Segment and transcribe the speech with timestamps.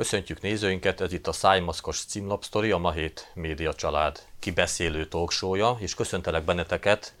[0.00, 6.44] Köszöntjük nézőinket, ez itt a Szájmaszkos címlapsztori, a Mahét Média Család kibeszélő talksója, és köszöntelek
[6.44, 7.14] benneteket,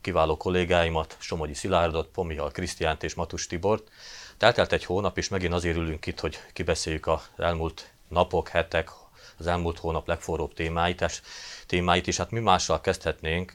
[0.00, 3.88] kiváló kollégáimat, Somogyi Szilárdot, Pomihal Krisztiánt és Matus Tibort.
[4.36, 8.90] Teltelt egy hónap, és megint azért ülünk itt, hogy kibeszéljük az elmúlt napok, hetek,
[9.38, 11.20] az elmúlt hónap legforróbb témáit, és,
[11.66, 13.54] témáit, és hát mi mással kezdhetnénk,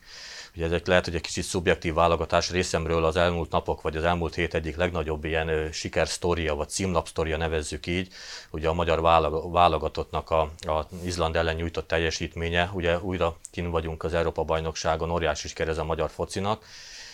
[0.56, 4.36] Ugye ezek lehet, hogy egy kicsit szubjektív válogatás részemről az elmúlt napok, vagy az elmúlt
[4.36, 8.14] hét egyik legnagyobb ilyen sikersztoria, vagy címlapsztoria nevezzük így,
[8.50, 9.02] ugye a magyar
[9.52, 15.68] válogatottnak a, a Izland ellen nyújtott teljesítménye, ugye újra kin vagyunk az Európa-bajnokságon, óriási siker
[15.68, 16.66] ez a magyar focinak.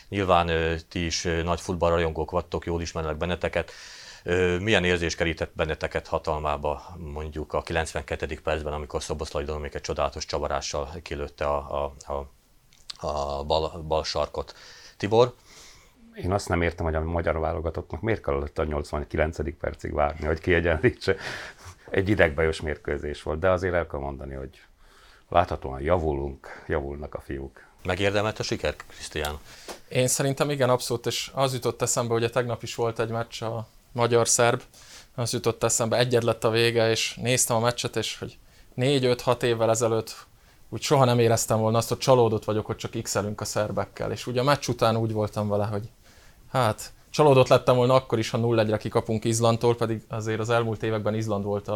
[0.10, 3.72] Nyilván ti is nagy futballrajongók vagytok, jól ismernek benneteket.
[4.60, 8.40] Milyen érzés kerített benneteket hatalmába mondjuk a 92.
[8.44, 12.36] percben, amikor Szoboszlai Dominik egy csodálatos csavarással kilőtte a, a, a
[12.98, 14.56] a bal, bal sarkot.
[14.98, 15.36] Tibor?
[16.16, 19.58] Én azt nem értem, hogy a magyar válogatottnak miért kellett a 89.
[19.60, 21.16] percig várni, hogy kiegyenlítse.
[21.90, 24.62] Egy idegbajos mérkőzés volt, de azért el kell mondani, hogy
[25.30, 27.66] láthatóan javulunk, javulnak a fiúk.
[27.84, 29.40] Megérdemelt a siker, Krisztián?
[29.88, 33.68] Én szerintem igen, abszolút, és az jutott eszembe, hogy tegnap is volt egy meccs a
[33.92, 34.62] magyar-szerb,
[35.16, 38.38] az jutott eszembe, egyed lett a vége, és néztem a meccset, és hogy
[38.78, 40.16] 4-5-6 évvel ezelőtt
[40.70, 44.12] úgy soha nem éreztem volna azt, hogy csalódott vagyok, hogy csak x a szerbekkel.
[44.12, 45.90] És ugye a meccs után úgy voltam vele, hogy
[46.52, 51.14] hát csalódott lettem volna akkor is, ha 0-1-re kikapunk Izlandtól, pedig azért az elmúlt években
[51.14, 51.72] Izland volt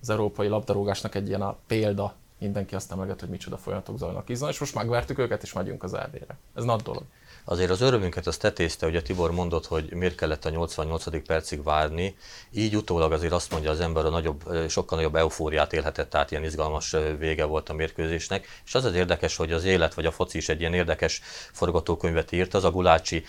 [0.00, 2.14] az európai labdarúgásnak egy ilyen a példa.
[2.38, 5.94] Mindenki azt emleget, hogy micsoda folyamatok zajlanak Izland, és most megvertük őket, és megyünk az
[5.94, 6.38] erdére.
[6.54, 7.02] Ez nagy dolog.
[7.46, 11.26] Azért az örömünket azt tetézte, hogy a Tibor mondott, hogy miért kellett a 88.
[11.26, 12.16] percig várni.
[12.50, 16.44] Így utólag azért azt mondja az ember, a nagyobb, sokkal nagyobb eufóriát élhetett át, ilyen
[16.44, 18.46] izgalmas vége volt a mérkőzésnek.
[18.64, 21.20] És az az érdekes, hogy az élet vagy a foci is egy ilyen érdekes
[21.52, 22.54] forgatókönyvet írt.
[22.54, 23.24] Az a Gulácsi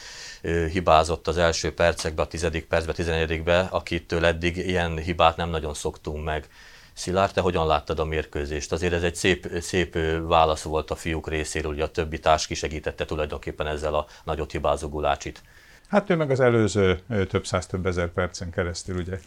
[0.71, 6.23] hibázott az első percekben, a tizedik percben, tizenegyedikben, akitől eddig ilyen hibát nem nagyon szoktunk
[6.23, 6.47] meg.
[6.95, 8.71] Szilárd, te hogyan láttad a mérkőzést?
[8.71, 13.05] Azért ez egy szép, szép válasz volt a fiúk részéről, hogy a többi társ kisegítette
[13.05, 15.41] tulajdonképpen ezzel a nagyot hibázó Gulácsit.
[15.87, 19.19] Hát ő meg az előző több száz, több ezer percen keresztül ugye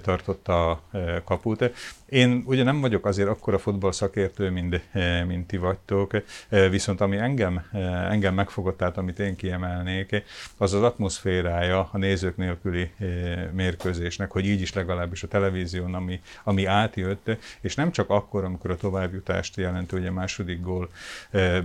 [0.00, 0.82] tartotta a
[1.24, 1.70] kaput.
[2.08, 4.80] Én ugye nem vagyok azért akkora futball szakértő, mint,
[5.26, 6.10] mint ti vagytok,
[6.70, 7.62] viszont ami engem,
[8.10, 10.22] engem megfogott, tehát amit én kiemelnék,
[10.56, 12.90] az az atmoszférája a nézők nélküli
[13.52, 18.70] mérkőzésnek, hogy így is legalábbis a televízión, ami, ami átjött, és nem csak akkor, amikor
[18.70, 20.90] a továbbjutást jelentő ugye második gól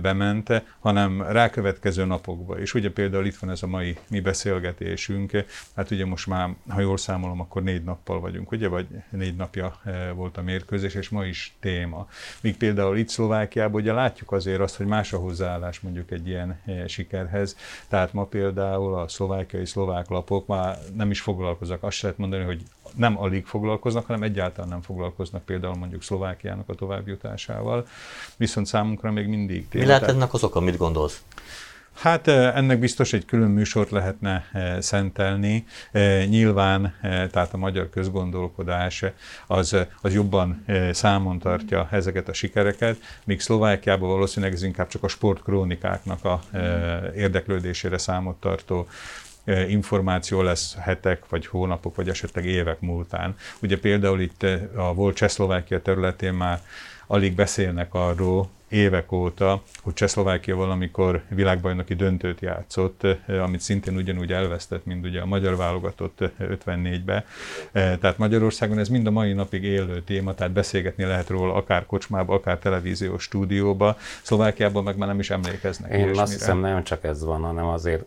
[0.00, 2.58] bemente, hanem rákövetkező napokban.
[2.58, 5.44] És ugye például itt van ez a mai mi beszélgetésünk,
[5.76, 9.80] hát ugye most már, ha jól számolom, akkor négy nappal vagyunk, ugye, vagy négy napja
[10.14, 12.08] volt a mérkőzés, és ma is téma.
[12.40, 16.60] Míg például itt Szlovákiában ugye látjuk azért azt, hogy más a hozzáállás mondjuk egy ilyen
[16.64, 17.56] eh, sikerhez.
[17.88, 21.82] Tehát ma például a szlovákiai szlovák lapok már nem is foglalkoznak.
[21.82, 22.62] Azt lehet mondani, hogy
[22.96, 27.86] nem alig foglalkoznak, hanem egyáltalán nem foglalkoznak például mondjuk Szlovákiának a továbbjutásával.
[28.36, 29.84] Viszont számunkra még mindig téma.
[29.84, 31.22] Mi lehet ennek az oka, mit gondolsz?
[31.94, 34.44] Hát ennek biztos egy külön műsort lehetne
[34.78, 35.66] szentelni.
[36.28, 39.04] Nyilván, tehát a magyar közgondolkodás
[39.46, 45.08] az, az jobban számon tartja ezeket a sikereket, míg Szlovákiában valószínűleg ez inkább csak a
[45.08, 46.40] sportkrónikáknak a
[47.16, 48.88] érdeklődésére számot tartó
[49.68, 53.34] információ lesz hetek, vagy hónapok, vagy esetleg évek múltán.
[53.62, 54.42] Ugye például itt
[54.76, 56.60] a volt Csehszlovákia területén már
[57.06, 64.32] alig beszélnek arról, évek óta, hogy Csehszlovákia valamikor világbajnoki döntőt játszott, eh, amit szintén ugyanúgy
[64.32, 67.24] elvesztett, mint ugye a magyar válogatott 54-be.
[67.72, 71.86] Eh, tehát Magyarországon ez mind a mai napig élő téma, tehát beszélgetni lehet róla akár
[71.86, 73.96] kocsmába, akár televíziós stúdióba.
[74.22, 75.92] Szlovákiában meg már nem is emlékeznek.
[75.92, 78.04] Én azt hiszem, nagyon csak ez van, hanem azért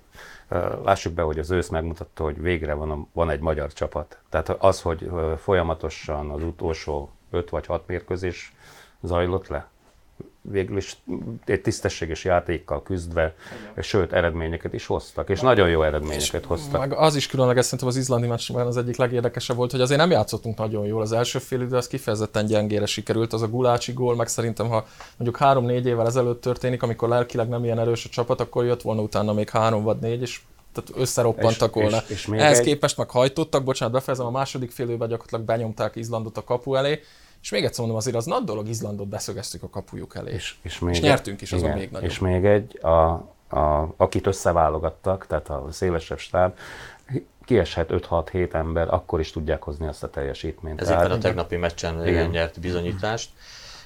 [0.48, 4.18] eh, lássuk be, hogy az ősz megmutatta, hogy végre van, a, van egy magyar csapat.
[4.30, 8.54] Tehát az, hogy folyamatosan az utolsó 5 vagy 6 mérkőzés
[9.02, 9.72] zajlott le,
[10.52, 10.98] végül is
[11.46, 13.36] egy tisztességes játékkal küzdve,
[13.72, 13.84] Igen.
[13.84, 16.80] sőt, eredményeket is hoztak, és nagyon jó eredményeket hoztak.
[16.80, 20.12] Meg az is különleges, szerintem az izlandi meccsben az egyik legérdekesebb volt, hogy azért nem
[20.12, 21.02] játszottunk nagyon jól.
[21.02, 24.86] Az első fél idő az kifejezetten gyengére sikerült, az a gulácsi gól, meg szerintem, ha
[25.18, 29.02] mondjuk három-négy évvel ezelőtt történik, amikor lelkileg nem ilyen erős a csapat, akkor jött volna
[29.02, 30.40] utána még három vagy négy, és
[30.74, 31.98] tehát összeroppantak és, volna.
[31.98, 32.66] És, és Ehhez egy...
[32.66, 37.00] képest meg hajtottak, bocsánat, befejezem, a második fél évben gyakorlatilag benyomták Izlandot a kapu elé,
[37.44, 40.34] és még egyszer mondom, azért az nagy dolog, Izlandot beszögeztük a kapujuk elé.
[40.34, 42.10] És, és, még és nyertünk is, azon igen, még nagyobb.
[42.10, 42.88] És még egy, a,
[43.58, 46.58] a, akit összeválogattak, tehát a szélesebb stáb,
[47.46, 50.82] kieshet 5-6-7 ember, akkor is tudják hozni azt a teljesítményt.
[50.82, 52.30] Ez éppen a tegnapi meccsen igen.
[52.30, 53.30] nyert bizonyítást,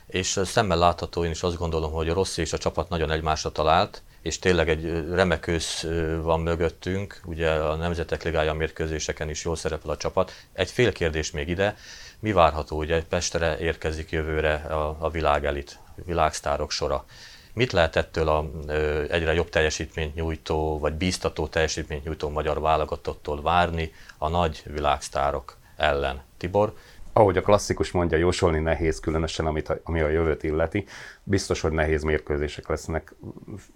[0.08, 3.52] és szemmel látható, én is azt gondolom, hogy a Rossi és a csapat nagyon egymásra
[3.52, 5.86] talált, és tényleg egy remek ősz
[6.22, 10.32] van mögöttünk, ugye a Nemzetek Ligája mérkőzéseken is jól szerepel a csapat.
[10.54, 11.76] Egy fél kérdés még ide,
[12.20, 17.06] mi várható, ugye Pestre érkezik jövőre a, a világelit, világsztárok sora.
[17.54, 23.42] Mit lehet ettől a ö, egyre jobb teljesítményt nyújtó, vagy bíztató teljesítményt nyújtó magyar válogatottól
[23.42, 26.22] várni a nagy világsztárok ellen?
[26.38, 26.74] Tibor?
[27.18, 30.86] ahogy a klasszikus mondja, jósolni nehéz, különösen amit, ami a jövőt illeti.
[31.24, 33.16] Biztos, hogy nehéz mérkőzések lesznek.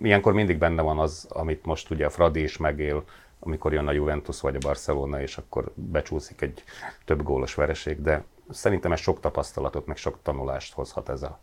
[0.02, 3.04] Ilyenkor mindig benne van az, amit most ugye a Fradi is megél,
[3.40, 6.64] amikor jön a Juventus vagy a Barcelona, és akkor becsúszik egy
[7.06, 11.39] több gólos vereség, de szerintem ez sok tapasztalatot, meg sok tanulást hozhat ez a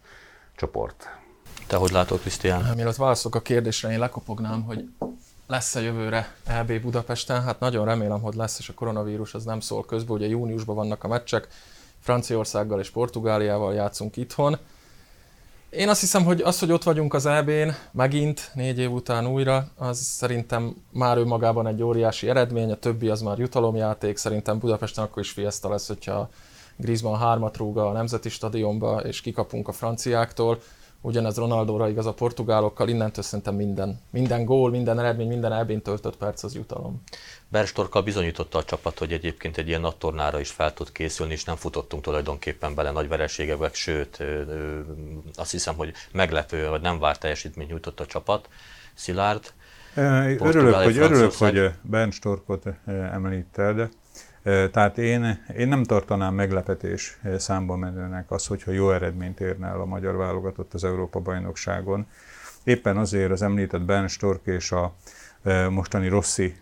[0.56, 1.08] csoport.
[1.66, 2.64] Te hogy látod, Krisztián?
[2.64, 4.88] Hát, mielőtt válaszolok a kérdésre, én lekopognám, hogy
[5.46, 7.42] lesz-e jövőre EB Budapesten?
[7.42, 11.04] Hát nagyon remélem, hogy lesz, és a koronavírus az nem szól közben, ugye júniusban vannak
[11.04, 11.48] a meccsek,
[12.00, 14.56] Franciaországgal és Portugáliával játszunk itthon.
[15.70, 19.68] Én azt hiszem, hogy az, hogy ott vagyunk az EB-n, megint, négy év után újra,
[19.76, 25.22] az szerintem már önmagában egy óriási eredmény, a többi az már jutalomjáték, szerintem Budapesten akkor
[25.22, 26.30] is fiesta lesz, hogyha
[26.78, 30.60] Griezmann hármat rúg a Nemzeti Stadionba, és kikapunk a franciáktól.
[31.00, 36.16] Ugyanez Ronaldóra igaz a portugálokkal, innentől szerintem minden, minden gól, minden eredmény, minden elbén töltött
[36.16, 37.02] perc az jutalom.
[37.48, 41.56] Berstorkkal bizonyította a csapat, hogy egyébként egy ilyen nattornára is fel tud készülni, és nem
[41.56, 44.24] futottunk tulajdonképpen bele nagy vereségekbe, sőt,
[45.34, 48.48] azt hiszem, hogy meglepő, vagy nem várt teljesítményt nyújtott a csapat.
[48.94, 49.52] Szilárd,
[49.94, 53.88] Örülök, hogy, örülök, hogy Bernd Storkot említed.
[54.70, 59.84] Tehát én, én nem tartanám meglepetés számba menőnek az, hogyha jó eredményt érne el a
[59.84, 62.06] magyar válogatott az Európa-bajnokságon.
[62.64, 64.94] Éppen azért az említett Bernd Stork és a
[65.70, 66.56] mostani Rossi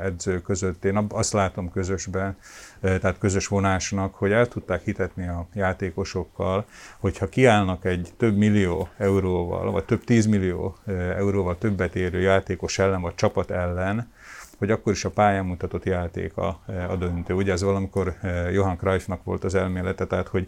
[0.00, 2.36] edző között én azt látom közösben,
[2.80, 6.64] tehát közös vonásnak, hogy el tudták hitetni a játékosokkal,
[6.98, 10.76] hogyha kiállnak egy több millió euróval, vagy több tízmillió
[11.16, 14.12] euróval többet érő játékos ellen, vagy csapat ellen,
[14.58, 17.34] hogy akkor is a pályán mutatott játék a, a döntő.
[17.34, 20.46] Ugye ez valamikor eh, Johan Cruyffnak volt az elmélete, tehát hogy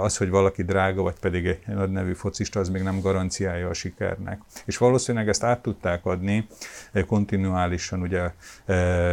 [0.00, 3.72] az, hogy valaki drága, vagy pedig egy nagy nevű focista, az még nem garanciája a
[3.72, 4.40] sikernek.
[4.64, 6.46] És valószínűleg ezt át tudták adni
[7.06, 8.30] kontinuálisan ugye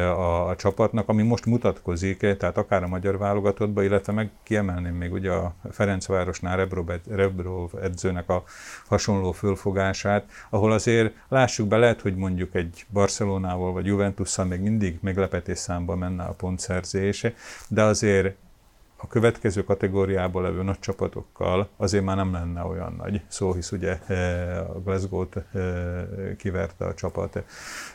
[0.06, 5.11] a, a csapatnak, ami most mutatkozik, tehát akár a magyar válogatottban, illetve meg kiemelném még
[5.13, 8.44] ugye a Ferencvárosnál Rebrov, Rebrov edzőnek a
[8.88, 14.59] hasonló fölfogását, ahol azért lássuk be, lehet, hogy mondjuk egy Barcelonával vagy Juventus Juventusszal még
[14.59, 17.33] mindig meglepetés számba menne a pontszerzése,
[17.67, 18.35] de azért
[19.01, 24.00] a következő kategóriából levő nagy csapatokkal azért már nem lenne olyan nagy szó, hisz ugye
[24.07, 25.44] eh, a Glasgow-t eh,
[26.38, 27.44] kiverte a csapat.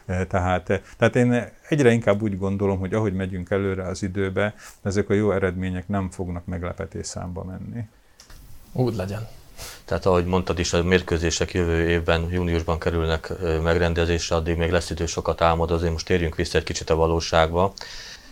[0.06, 5.10] Eh, tehát, tehát én egyre inkább úgy gondolom, hogy ahogy megyünk előre az időbe, ezek
[5.10, 7.88] a jó eredmények nem fognak meglepetés számba menni.
[8.72, 9.28] Úgy legyen.
[9.84, 15.06] Tehát ahogy mondtad is, a mérkőzések jövő évben, júniusban kerülnek megrendezésre, addig még lesz idő
[15.06, 15.88] sokat álmodozni.
[15.88, 17.72] Most térjünk vissza egy kicsit a valóságba.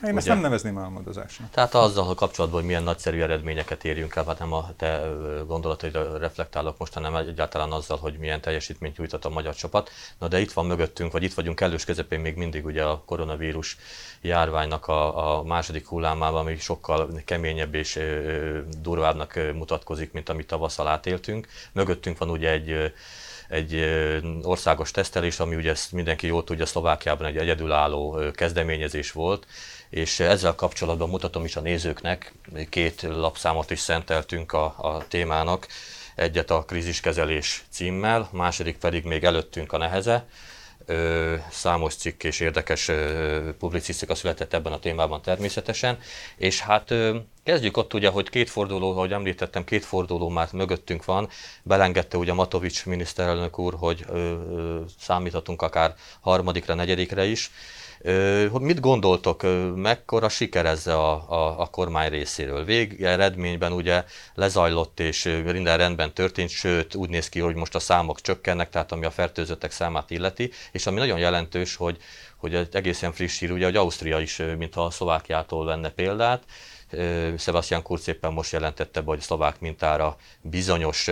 [0.03, 0.19] Én Ugye?
[0.19, 1.51] ezt nem nevezném álmodozásnak.
[1.51, 5.03] Tehát azzal a kapcsolatban, hogy milyen nagyszerű eredményeket érjünk el, hát nem a te
[5.47, 9.91] gondolataidra reflektálok most, hanem egyáltalán azzal, hogy milyen teljesítményt nyújtott a magyar csapat.
[10.19, 13.77] Na de itt van mögöttünk, vagy itt vagyunk elős közepén még mindig ugye a koronavírus
[14.21, 18.01] járványnak a, a második hullámában, ami sokkal keményebb és
[18.81, 21.47] durvábbnak mutatkozik, mint amit tavasszal átéltünk.
[21.73, 22.93] Mögöttünk van ugye egy
[23.49, 23.85] egy
[24.43, 29.47] országos tesztelés, ami ugye ezt mindenki jól tudja, Szlovákiában egy egyedülálló kezdeményezés volt,
[29.93, 32.33] és ezzel kapcsolatban mutatom is a nézőknek,
[32.69, 35.67] két lapszámot is szenteltünk a, a témának,
[36.15, 40.27] egyet a kríziskezelés címmel, második pedig még előttünk a neheze,
[40.87, 45.99] ö, számos cikk és érdekes ö, publicisztika született ebben a témában természetesen,
[46.37, 51.05] és hát ö, kezdjük ott ugye, hogy két forduló, ahogy említettem, két forduló már mögöttünk
[51.05, 51.29] van,
[51.63, 57.51] belengedte ugye Matovics miniszterelnök úr, hogy ö, ö, számíthatunk akár harmadikra, negyedikre is,
[58.61, 59.43] Mit gondoltok,
[59.77, 62.65] mekkora siker ez a, a, a kormány részéről?
[62.65, 64.05] Végeredményben ugye
[64.35, 68.93] lezajlott és minden rendben történt, sőt úgy néz ki, hogy most a számok csökkennek, tehát
[68.93, 71.97] ami a fertőzöttek számát illeti, és ami nagyon jelentős, hogy,
[72.37, 76.43] hogy egy egészen friss hír, ugye, hogy Ausztria is, mintha a Szlovákiától venne példát,
[77.39, 81.09] Sebastian Kurz éppen most jelentette be, hogy a szlovák mintára bizonyos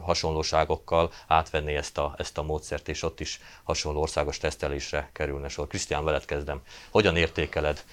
[0.00, 5.66] hasonlóságokkal átvenné ezt a, ezt a módszert, és ott is hasonló országos tesztelésre kerülne sor.
[5.66, 6.60] Krisztián, veled kezdem.
[6.90, 7.84] Hogyan értékeled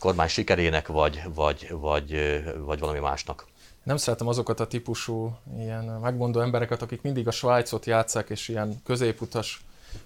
[0.00, 3.46] kormány sikerének, vagy, vagy, vagy, vagy valami másnak?
[3.82, 8.82] Nem szeretem azokat a típusú ilyen megmondó embereket, akik mindig a Svájcot játszák, és ilyen
[8.84, 9.60] középutas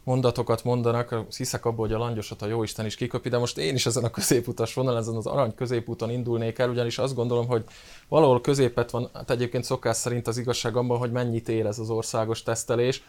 [0.05, 3.87] mondatokat mondanak, hiszek abból, hogy a langyosat a jóisten is kiköpi, de most én is
[3.87, 7.65] ezen a középutas vonal, ezen az arany középúton indulnék el, ugyanis azt gondolom, hogy
[8.09, 11.91] valahol középet van, hát egyébként szokás szerint az igazság abban, hogy mennyit ér ez az
[11.91, 13.03] országos tesztelés.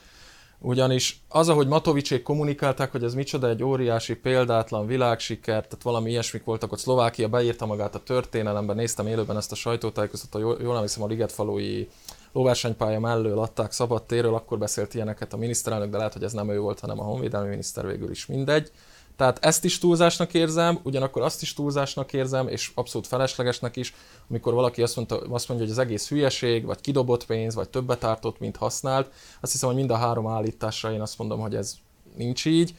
[0.59, 6.43] ugyanis az, ahogy Matovicsék kommunikálták, hogy ez micsoda egy óriási, példátlan világsiker, tehát valami ilyesmik
[6.43, 11.07] voltak ott, Szlovákia beírta magát a történelemben, néztem élőben ezt a sajtótájékoztatót, jól, emlékszem a
[11.07, 11.89] Ligetfalui
[12.33, 16.49] lóversenypálya mellől adták szabad térről, akkor beszélt ilyeneket a miniszterelnök, de lehet, hogy ez nem
[16.49, 18.71] ő volt, hanem a honvédelmi miniszter végül is mindegy.
[19.15, 23.93] Tehát ezt is túlzásnak érzem, ugyanakkor azt is túlzásnak érzem, és abszolút feleslegesnek is,
[24.29, 28.03] amikor valaki azt, mondta, azt mondja, hogy az egész hülyeség, vagy kidobott pénz, vagy többet
[28.03, 29.11] ártott, mint használt.
[29.41, 31.73] Azt hiszem, hogy mind a három állításra én azt mondom, hogy ez
[32.15, 32.75] nincs így.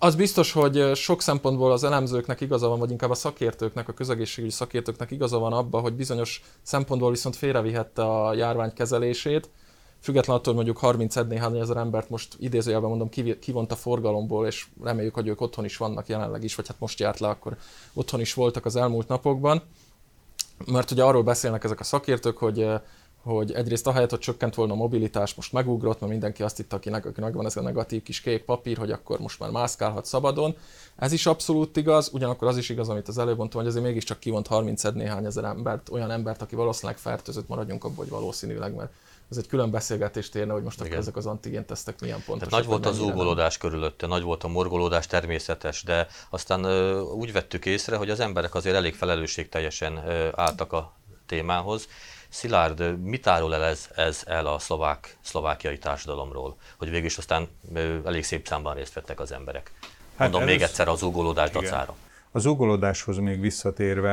[0.00, 4.52] Az biztos, hogy sok szempontból az elemzőknek igaza van, vagy inkább a szakértőknek, a közegészségügyi
[4.52, 9.50] szakértőknek igaza van abba, hogy bizonyos szempontból viszont félrevihette a járvány kezelését,
[10.00, 14.66] független attól, hogy mondjuk 30 néhány ezer embert most idézőjelben mondom kivont a forgalomból, és
[14.82, 17.56] reméljük, hogy ők otthon is vannak jelenleg is, vagy hát most járt le, akkor
[17.92, 19.62] otthon is voltak az elmúlt napokban.
[20.66, 22.66] Mert ugye arról beszélnek ezek a szakértők, hogy
[23.22, 27.06] hogy egyrészt ahelyett, hogy csökkent volna a mobilitás, most megugrott, mert mindenki azt itt, akinek,
[27.06, 30.56] akinek van ez a negatív kis kék papír, hogy akkor most már mászkálhat szabadon.
[30.96, 34.18] Ez is abszolút igaz, ugyanakkor az is igaz, amit az előbb mondtam, hogy azért mégiscsak
[34.18, 38.90] kivont 30 néhány ezer embert, olyan embert, aki valószínűleg fertőzött, maradjunk abban, hogy valószínűleg, mert
[39.30, 42.52] ez egy külön beszélgetést érne, hogy most akkor ezek az antigén tesztek milyen pontosak.
[42.52, 47.66] nagy volt az zúgolódás körülötte, nagy volt a morgolódás természetes, de aztán ö, úgy vettük
[47.66, 50.92] észre, hogy az emberek azért elég felelősségteljesen ö, álltak a
[51.26, 51.88] témához.
[52.28, 57.48] Szilárd, mit árul el ez, ez el a szlovák, szlovákiai társadalomról, hogy végül is aztán
[58.04, 59.72] elég szép számban részt vettek az emberek?
[60.16, 61.96] Hát Mondom még egyszer az zúgolódás dacára.
[62.30, 64.12] A zúgolódáshoz még visszatérve,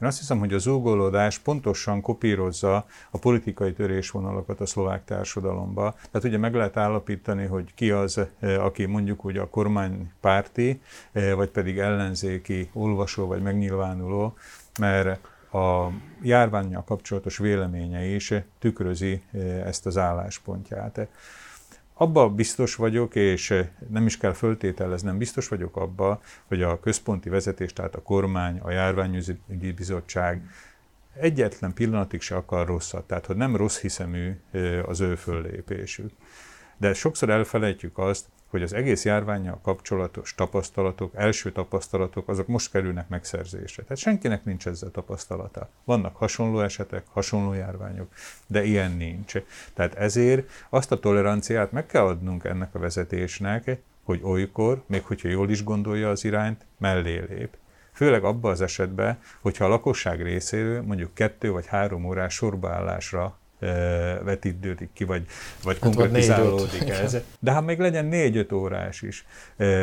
[0.00, 5.92] én azt hiszem, hogy a zúgolódás pontosan kopírozza a politikai törésvonalakat a szlovák társadalomba.
[5.92, 10.80] Tehát ugye meg lehet állapítani, hogy ki az, aki mondjuk ugye a kormánypárti,
[11.12, 14.36] vagy pedig ellenzéki olvasó vagy megnyilvánuló,
[14.78, 15.20] mert
[15.56, 21.08] a járványjal kapcsolatos véleménye is tükrözi eh, ezt az álláspontját.
[21.94, 27.72] Abba biztos vagyok, és nem is kell föltételeznem, biztos vagyok abba, hogy a központi vezetés,
[27.72, 30.50] tehát a kormány, a járványügyi bizottság
[31.14, 34.40] egyetlen pillanatig se akar rosszat, tehát hogy nem rossz hiszemű
[34.86, 36.10] az ő föllépésük.
[36.76, 43.08] De sokszor elfelejtjük azt, hogy az egész járványjal kapcsolatos tapasztalatok, első tapasztalatok, azok most kerülnek
[43.08, 43.82] megszerzésre.
[43.82, 45.68] Tehát senkinek nincs ezzel tapasztalata.
[45.84, 48.08] Vannak hasonló esetek, hasonló járványok,
[48.46, 49.32] de ilyen nincs.
[49.74, 55.28] Tehát ezért azt a toleranciát meg kell adnunk ennek a vezetésnek, hogy olykor, még hogyha
[55.28, 57.56] jól is gondolja az irányt, mellé lép.
[57.92, 63.38] Főleg abban az esetben, hogyha a lakosság részéről mondjuk kettő vagy három órás sorbaállásra
[64.22, 65.26] vetítődik ki, vagy,
[65.62, 67.16] vagy hát konkretizálódik ez.
[67.38, 69.26] De hát még legyen négy-öt órás is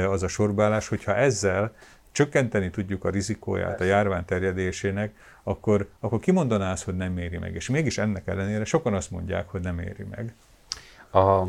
[0.08, 1.74] az a sorbálás, hogyha ezzel
[2.12, 5.14] csökkenteni tudjuk a rizikóját a járvány terjedésének,
[5.44, 7.56] akkor, akkor kimondaná azt, hogy nem éri meg.
[7.56, 10.34] És mégis ennek ellenére sokan azt mondják, hogy nem éri meg.
[11.24, 11.48] A,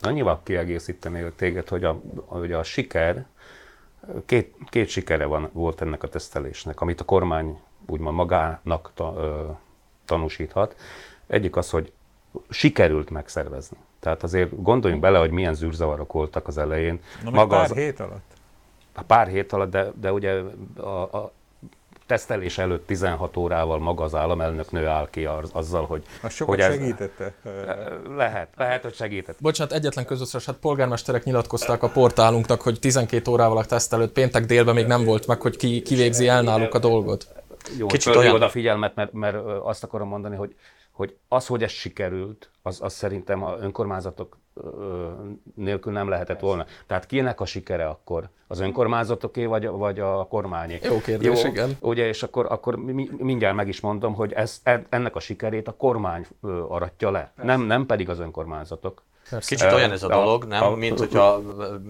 [0.00, 3.26] annyival kiegészíteni téged, hogy a, hogy a siker,
[4.26, 9.50] két, két sikere van, volt ennek a tesztelésnek, amit a kormány úgymond magának ta, ö,
[10.08, 10.76] tanúsíthat.
[11.26, 11.92] Egyik az, hogy
[12.50, 13.76] sikerült megszervezni.
[14.00, 17.00] Tehát azért gondoljunk bele, hogy milyen zűrzavarok voltak az elején.
[17.24, 18.32] Na, Maga pár az, hét alatt?
[18.94, 20.32] A pár hét alatt, de, de ugye
[20.76, 21.32] a, a
[22.06, 26.02] tesztelés előtt 16 órával maga az államelnök nő áll ki azzal, hogy...
[26.22, 27.34] A sokat hogy ez, segítette?
[28.16, 29.36] Lehet, lehet, hogy segített.
[29.40, 34.44] Bocsánat, egyetlen közösszös, hát polgármesterek nyilatkozták a portálunknak, hogy 12 órával a teszt előtt, péntek
[34.44, 37.28] délben még nem volt meg, hogy ki, kivégzi el náluk a dolgot.
[37.78, 38.42] Jó, Kicsit olyan...
[38.42, 40.54] a figyelmet, mert, mert azt akarom mondani, hogy
[40.98, 44.36] hogy az, hogy ez sikerült, az, az szerintem a önkormányzatok
[45.54, 46.66] nélkül nem lehetett volna.
[46.86, 48.28] Tehát kinek a sikere akkor?
[48.46, 50.78] Az önkormányzatoké, vagy, vagy a kormányé?
[50.82, 51.76] Jó kérdés, Jó, igen.
[51.80, 52.76] Ugye, és akkor, akkor
[53.18, 56.26] mindjárt meg is mondom, hogy ez, ennek a sikerét a kormány
[56.68, 59.02] aratja le, nem, nem pedig az önkormányzatok.
[59.30, 59.54] Persze.
[59.54, 60.62] Kicsit olyan ez a dolog, nem?
[60.62, 61.42] A, Mint hogyha,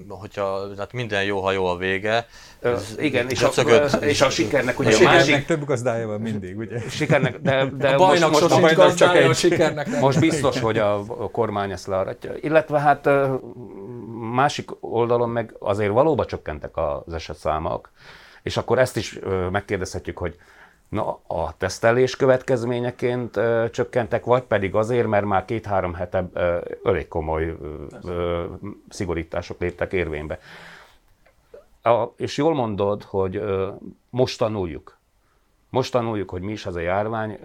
[0.08, 2.26] hogyha hát minden jó, ha jó a vége.
[2.60, 3.50] Ez igen, és a,
[4.00, 5.46] és a sikernek ugye a, a másik...
[5.46, 6.80] több gazdája van mindig, ugye?
[6.88, 9.30] Sikernek, de, de a bajnak most, most, most, csak egy...
[9.30, 10.00] a sikernek.
[10.00, 12.32] Most biztos, hogy a, a kormány ezt learatja.
[12.40, 13.08] Illetve hát
[14.32, 17.90] másik oldalon meg azért valóban csökkentek az esetszámok,
[18.42, 19.18] és akkor ezt is
[19.50, 20.36] megkérdezhetjük, hogy
[20.88, 27.08] Na, a tesztelés következményeként ö, csökkentek, vagy pedig azért, mert már két-három hete ö, elég
[27.08, 27.56] komoly
[28.04, 28.44] ö,
[28.88, 30.38] szigorítások léptek érvénybe.
[31.82, 33.68] A, és jól mondod, hogy ö,
[34.10, 34.96] most tanuljuk.
[35.70, 37.38] Most tanuljuk, hogy mi is ez a járvány,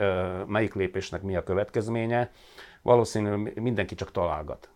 [0.48, 2.32] melyik lépésnek mi a következménye.
[2.82, 4.70] Valószínűleg mindenki csak találgat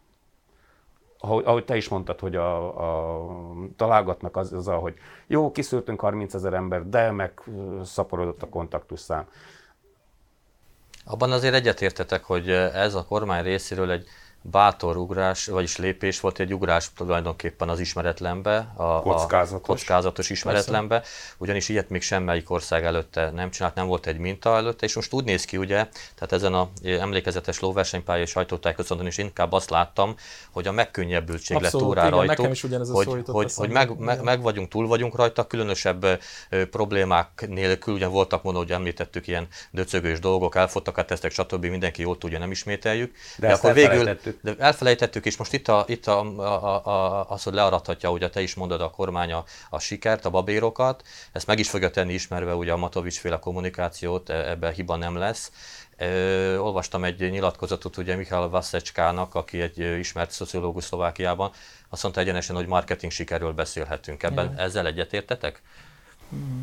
[1.20, 2.68] ahogy, ahogy te is mondtad, hogy a,
[3.18, 3.28] a
[3.76, 4.94] találgatnak az, az, hogy
[5.28, 7.42] jó, kiszűrtünk 30 ezer ember, de meg
[7.84, 9.28] szaporodott a kontaktusszám.
[11.06, 14.08] Abban azért egyetértetek, hogy ez a kormány részéről egy
[14.52, 20.30] bátor ugrás, vagyis lépés volt egy ugrás tulajdonképpen az ismeretlenbe, a kockázatos, a kockázatos.
[20.30, 21.04] ismeretlenbe,
[21.38, 25.14] ugyanis ilyet még semmelyik ország előtte nem csinált, nem volt egy minta előtte, és most
[25.14, 30.16] úgy néz ki, ugye, tehát ezen a emlékezetes lóversenypálya és sajtótájékoztatón is inkább azt láttam,
[30.52, 32.56] hogy a megkönnyebbültség lett órá rajtuk,
[32.92, 36.04] hogy, hogy, hogy meg, meg, meg, vagyunk, túl vagyunk rajta, különösebb
[36.50, 41.66] ö, problémák nélkül, ugye voltak mondva, hogy említettük ilyen döcögős dolgok, elfottak a tesztek, stb.
[41.66, 43.16] mindenki jól tudja, nem ismételjük.
[43.38, 47.44] De, de akkor végül, de elfelejtettük, és most itt, a, itt a, a, a, az,
[47.44, 51.60] hogy learadhatja, ugye te is mondod a kormány a, a sikert, a babérokat, ezt meg
[51.60, 55.52] is fogja tenni ismerve ugye a Matovics féle kommunikációt, e, ebben hiba nem lesz.
[55.98, 61.52] Ö, olvastam egy nyilatkozatot ugye Mikhail Vasszecskának, aki egy ismert szociológus Szlovákiában,
[61.90, 64.24] azt mondta egyenesen, hogy marketing sikerről beszélhetünk.
[64.24, 64.60] Ebben Igen.
[64.60, 65.62] ezzel egyetértetek?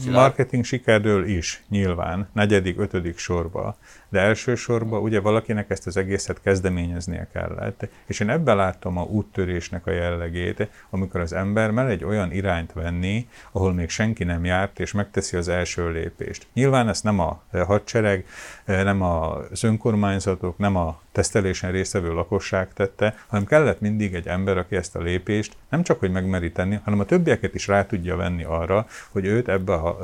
[0.01, 0.19] Szilárd?
[0.19, 3.77] Marketing sikerről is, nyilván, negyedik, ötödik sorba,
[4.15, 9.87] de elsősorban ugye valakinek ezt az egészet kezdeményeznie kellett, és én ebben láttam a úttörésnek
[9.87, 14.81] a jellegét, amikor az ember mer egy olyan irányt venni, ahol még senki nem járt,
[14.81, 16.47] és megteszi az első lépést.
[16.53, 18.27] Nyilván ezt nem a hadsereg,
[18.65, 24.77] nem az önkormányzatok, nem a tesztelésen résztvevő lakosság tette, hanem kellett mindig egy ember, aki
[24.77, 28.45] ezt a lépést nem csak, hogy megmeri tenni, hanem a többieket is rá tudja venni
[28.45, 29.97] arra, hogy őt ebbe a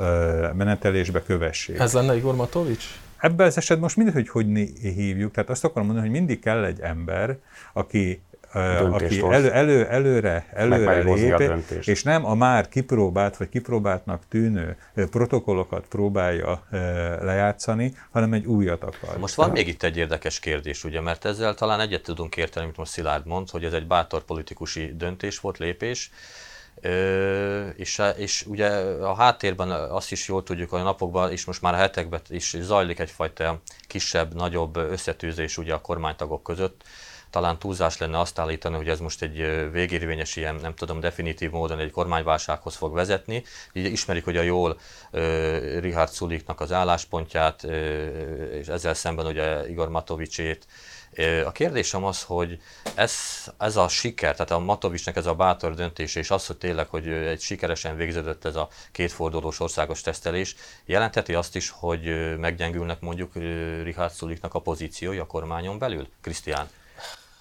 [0.57, 1.79] menetelésbe kövessék.
[1.79, 2.85] Ez lenne Igor Matovics?
[3.21, 4.45] Ebben az esetben most mindegy, hogy hogy
[4.81, 7.37] hívjuk, tehát azt akarom mondani, hogy mindig kell egy ember,
[7.73, 8.21] aki
[8.53, 15.85] aki elő, elő, előre, előre lép, és nem a már kipróbált vagy kipróbáltnak tűnő protokollokat
[15.87, 16.63] próbálja
[17.21, 19.17] lejátszani, hanem egy újat akar.
[19.17, 22.77] Most van még itt egy érdekes kérdés, ugye, mert ezzel talán egyet tudunk érteni, amit
[22.77, 26.11] most Szilárd mond, hogy ez egy bátor politikusi döntés volt, lépés,
[26.81, 28.69] Ö, és, és ugye
[29.01, 32.55] a háttérben azt is jól tudjuk, hogy a napokban és most már a hetekben is
[32.59, 36.83] zajlik egyfajta kisebb, nagyobb összetűzés ugye a kormánytagok között.
[37.29, 41.79] Talán túlzás lenne azt állítani, hogy ez most egy végérvényes ilyen, nem tudom, definitív módon
[41.79, 43.43] egy kormányválsághoz fog vezetni.
[43.73, 44.79] Így ismerik hogy a jól
[45.11, 45.21] uh,
[45.79, 47.71] Richard Suliknak az álláspontját, uh,
[48.51, 50.65] és ezzel szemben ugye Igor Matovicsét,
[51.45, 52.61] a kérdésem az, hogy
[52.95, 53.13] ez,
[53.57, 57.07] ez a siker, tehát a Matovicsnek ez a bátor döntés, és az, hogy tényleg, hogy
[57.07, 63.33] egy sikeresen végződött ez a kétfordulós országos tesztelés, jelentheti azt is, hogy meggyengülnek mondjuk
[63.83, 66.07] Richard Szuliknak a pozíciója a kormányon belül?
[66.21, 66.69] Krisztián?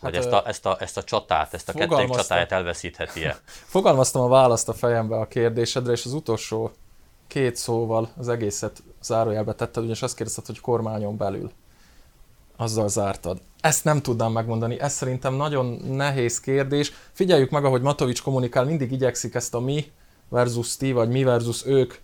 [0.01, 3.39] Vagy hát, ezt, a, ezt, a, ezt a csatát, ezt a kettőnk csatáját elveszítheti-e?
[3.75, 6.73] Fogalmaztam a választ a fejembe a kérdésedre, és az utolsó
[7.27, 11.53] két szóval az egészet zárójelbe tetted, ugyanis azt kérdezted, hogy kormányon belül.
[12.61, 13.39] Azzal zártad.
[13.61, 16.93] Ezt nem tudnám megmondani, ez szerintem nagyon nehéz kérdés.
[17.13, 19.85] Figyeljük meg, ahogy Matovics kommunikál, mindig igyekszik ezt a mi
[20.29, 21.95] versus ti, vagy mi versus ők,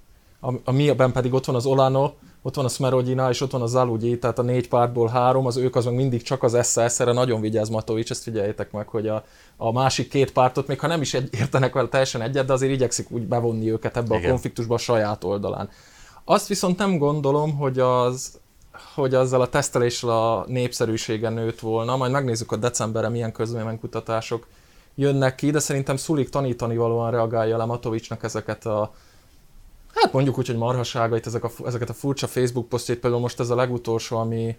[0.40, 3.62] a, a miben pedig ott van az Olano, ott van a Smerodina, és ott van
[3.62, 7.00] a Zalugyi, tehát a négy pártból három, az ők az meg mindig csak az SZSZ,
[7.00, 9.24] erre nagyon vigyáz Matovics, ezt figyeljétek meg, hogy a,
[9.56, 12.72] a másik két pártot, még ha nem is egy, értenek vele teljesen egyet, de azért
[12.72, 14.26] igyekszik úgy bevonni őket ebbe Igen.
[14.26, 15.68] a konfliktusba a saját oldalán.
[16.24, 18.40] Azt viszont nem gondolom, hogy az
[18.94, 21.96] hogy azzal a teszteléssel a népszerűsége nőtt volna.
[21.96, 24.46] Majd megnézzük a decemberre milyen közvéleménykutatások
[24.94, 28.92] jönnek ki, de szerintem Szulik tanítani valóan reagálja le Matovicsnak ezeket a
[29.94, 33.50] hát mondjuk úgy, hogy marhaságait, ezek a, ezeket a furcsa Facebook posztjait, például most ez
[33.50, 34.56] a legutolsó, ami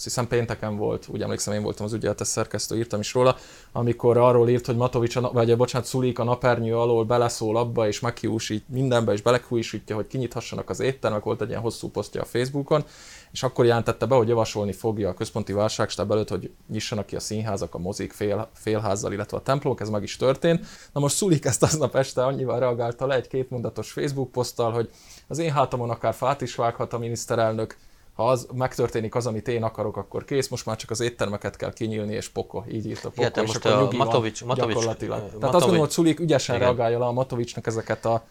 [0.00, 3.36] azt hiszem pénteken volt, úgy emlékszem, én voltam az ügyeletes szerkesztő, írtam is róla,
[3.72, 8.68] amikor arról írt, hogy Matovics, vagy bocsánat, Szulik a napernyő alól beleszól abba, és meghiúsít
[8.68, 12.84] mindenbe, és belekújítja, hogy kinyithassanak az éttermek, volt egy ilyen hosszú posztja a Facebookon,
[13.32, 17.20] és akkor jelentette be, hogy javasolni fogja a központi válságstáb előtt, hogy nyissanak ki a
[17.20, 20.66] színházak, a mozik fél, félházzal, illetve a templomok, ez meg is történt.
[20.92, 24.90] Na most Szulik ezt aznap este annyival reagálta le egy kétmondatos Facebook poszttal, hogy
[25.28, 27.76] az én hátamon akár fát is vághat a miniszterelnök,
[28.14, 31.72] ha az megtörténik az, amit én akarok, akkor kész, most már csak az éttermeket kell
[31.72, 34.74] kinyílni, és poko, így írt a poko, Igen, és most akkor a Matovics, van Matovics,
[34.74, 35.16] gyakorlatilag.
[35.16, 36.66] Matovics, Tehát azt gondolom, hogy Szulik ügyesen Igen.
[36.66, 38.24] reagálja le a Matovicsnak ezeket a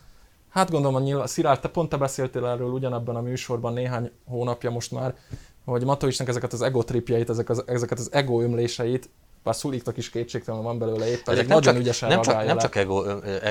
[0.50, 4.70] Hát gondolom, hogy nyilván, Szilárd, te pont te beszéltél erről ugyanebben a műsorban néhány hónapja
[4.70, 5.16] most már,
[5.66, 9.10] hogy Matovicsnak ezeket az ego tripjeit, ezek az, ezeket az ego ömléseit,
[9.44, 12.76] bár Szuliknak is kétségtelen van belőle éppen, ezek nagyon csak, ügyesen nem csak, nem csak
[12.76, 13.04] ego,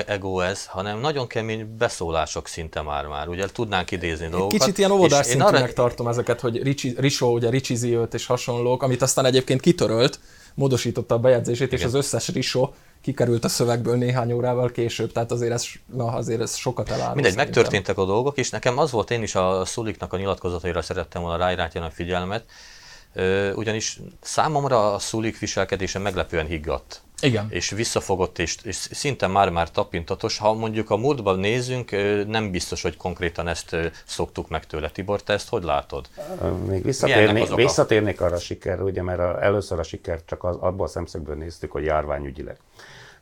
[0.05, 3.27] ego ez, hanem nagyon kemény beszólások szinte már már.
[3.27, 4.59] Ugye tudnánk idézni Egy dolgokat.
[4.59, 5.73] Kicsit ilyen óvodás szintűnek arra...
[5.73, 10.19] tartom ezeket, hogy Ricsi, Risó, ugye Ricsizi és hasonlók, amit aztán egyébként kitörölt,
[10.53, 11.79] módosította a bejegyzését, Igen.
[11.79, 16.41] és az összes Risó kikerült a szövegből néhány órával később, tehát azért ez, na, azért
[16.41, 17.13] ez sokat eláll.
[17.13, 17.45] Mindegy, szerintem.
[17.45, 21.37] megtörténtek a dolgok, és nekem az volt, én is a Szuliknak a nyilatkozataira szerettem volna
[21.37, 22.43] ráirányítani a figyelmet,
[23.55, 27.01] ugyanis számomra a Szulik viselkedése meglepően higgadt.
[27.21, 27.47] Igen.
[27.49, 30.37] És visszafogott, és, és szinte már-már tapintatos.
[30.37, 31.91] Ha mondjuk a múltban nézünk,
[32.27, 34.89] nem biztos, hogy konkrétan ezt szoktuk meg tőle.
[34.89, 36.07] Tibor, te ezt hogy látod?
[36.67, 40.85] Még visszatérnék, visszatérnék arra a sikerre, ugye, mert a, először a sikert csak az, abból
[40.85, 42.57] a szemszögből néztük, hogy járványügyileg.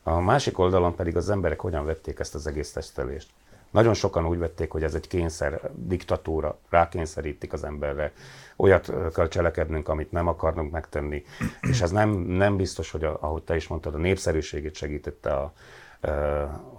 [0.03, 3.27] A másik oldalon pedig az emberek hogyan vették ezt az egész tesztelést.
[3.71, 8.11] Nagyon sokan úgy vették, hogy ez egy kényszer, diktatúra, rákényszerítik az emberre,
[8.55, 11.23] olyat kell cselekednünk, amit nem akarunk megtenni,
[11.61, 15.53] és ez nem, nem biztos, hogy a, ahogy te is mondtad, a népszerűségét segítette a,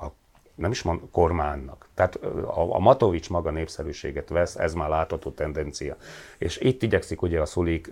[0.00, 0.12] a
[0.54, 1.88] nem is mond, kormánynak.
[1.94, 5.96] Tehát a, a Matovics maga népszerűséget vesz, ez már látható tendencia.
[6.38, 7.90] És itt igyekszik ugye a Szulik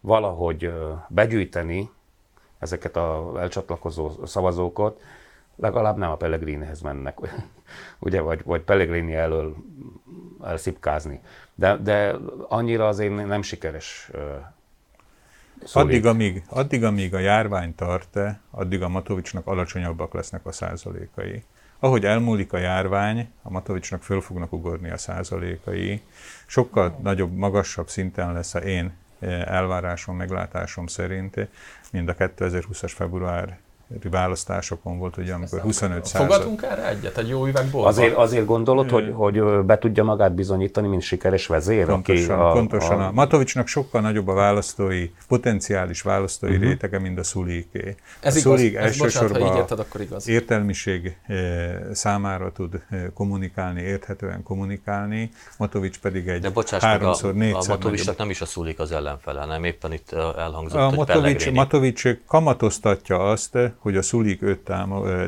[0.00, 0.72] valahogy
[1.08, 1.90] begyűjteni
[2.58, 5.00] ezeket a elcsatlakozó szavazókat,
[5.56, 7.18] legalább nem a Pellegrinihez mennek,
[7.98, 9.56] ugye, vagy, vagy Pellegrini elől
[10.44, 11.20] elszipkázni.
[11.54, 12.16] De, de
[12.48, 14.10] annyira azért nem sikeres
[15.72, 18.18] Addig amíg, addig, amíg a járvány tart
[18.50, 21.44] addig a Matovicsnak alacsonyabbak lesznek a százalékai.
[21.78, 26.02] Ahogy elmúlik a járvány, a Matovicsnak föl fognak ugorni a százalékai,
[26.46, 28.92] sokkal nagyobb, magasabb szinten lesz a én
[29.44, 31.48] elvárásom, meglátásom szerint,
[31.92, 33.58] mint a 2020-as február
[34.10, 36.30] választásokon volt, ugye, amikor 25 század...
[36.30, 37.86] Fogadunk erre egyet, egy jó üvegból?
[37.86, 41.86] Azért, azért gondolod, hogy, hogy be tudja magát bizonyítani, mint sikeres vezér?
[41.86, 43.00] Pontosan, aki a, pontosan.
[43.00, 43.06] A...
[43.06, 46.64] a Matovicsnak sokkal nagyobb a választói, potenciális választói uh-huh.
[46.64, 47.94] rétege, mint a Szuliké.
[48.20, 50.28] Ez a Szulik igaz, elsősorban bocsánat, érted, akkor igaz.
[50.28, 51.16] értelmiség
[51.92, 52.82] számára tud
[53.14, 58.40] kommunikálni, érthetően kommunikálni, Matovics pedig egy De bocsáss háromszor, meg, a, a Matovicsnak nem is
[58.40, 64.02] a Szulik az ellenfele, nem éppen itt elhangzott, a Matovics, Matovics kamatoztatja azt, hogy a
[64.02, 64.70] Szulik őt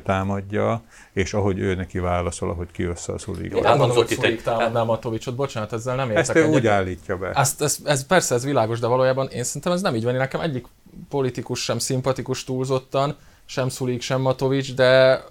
[0.05, 0.83] támadja,
[1.13, 3.55] és ahogy ő neki válaszol, ahogy kiössze a Szulik.
[3.55, 7.17] Én nem mondom, hogy Szulik támadná Matovicsot, bocsánat, ezzel nem értek Ezt ő úgy állítja
[7.17, 7.31] be.
[7.31, 10.15] Ezt, ez, ez, persze, ez világos, de valójában én szerintem ez nem így van.
[10.15, 10.67] Nekem egyik
[11.09, 15.23] politikus sem szimpatikus túlzottan, sem Szulik, sem Matovics, de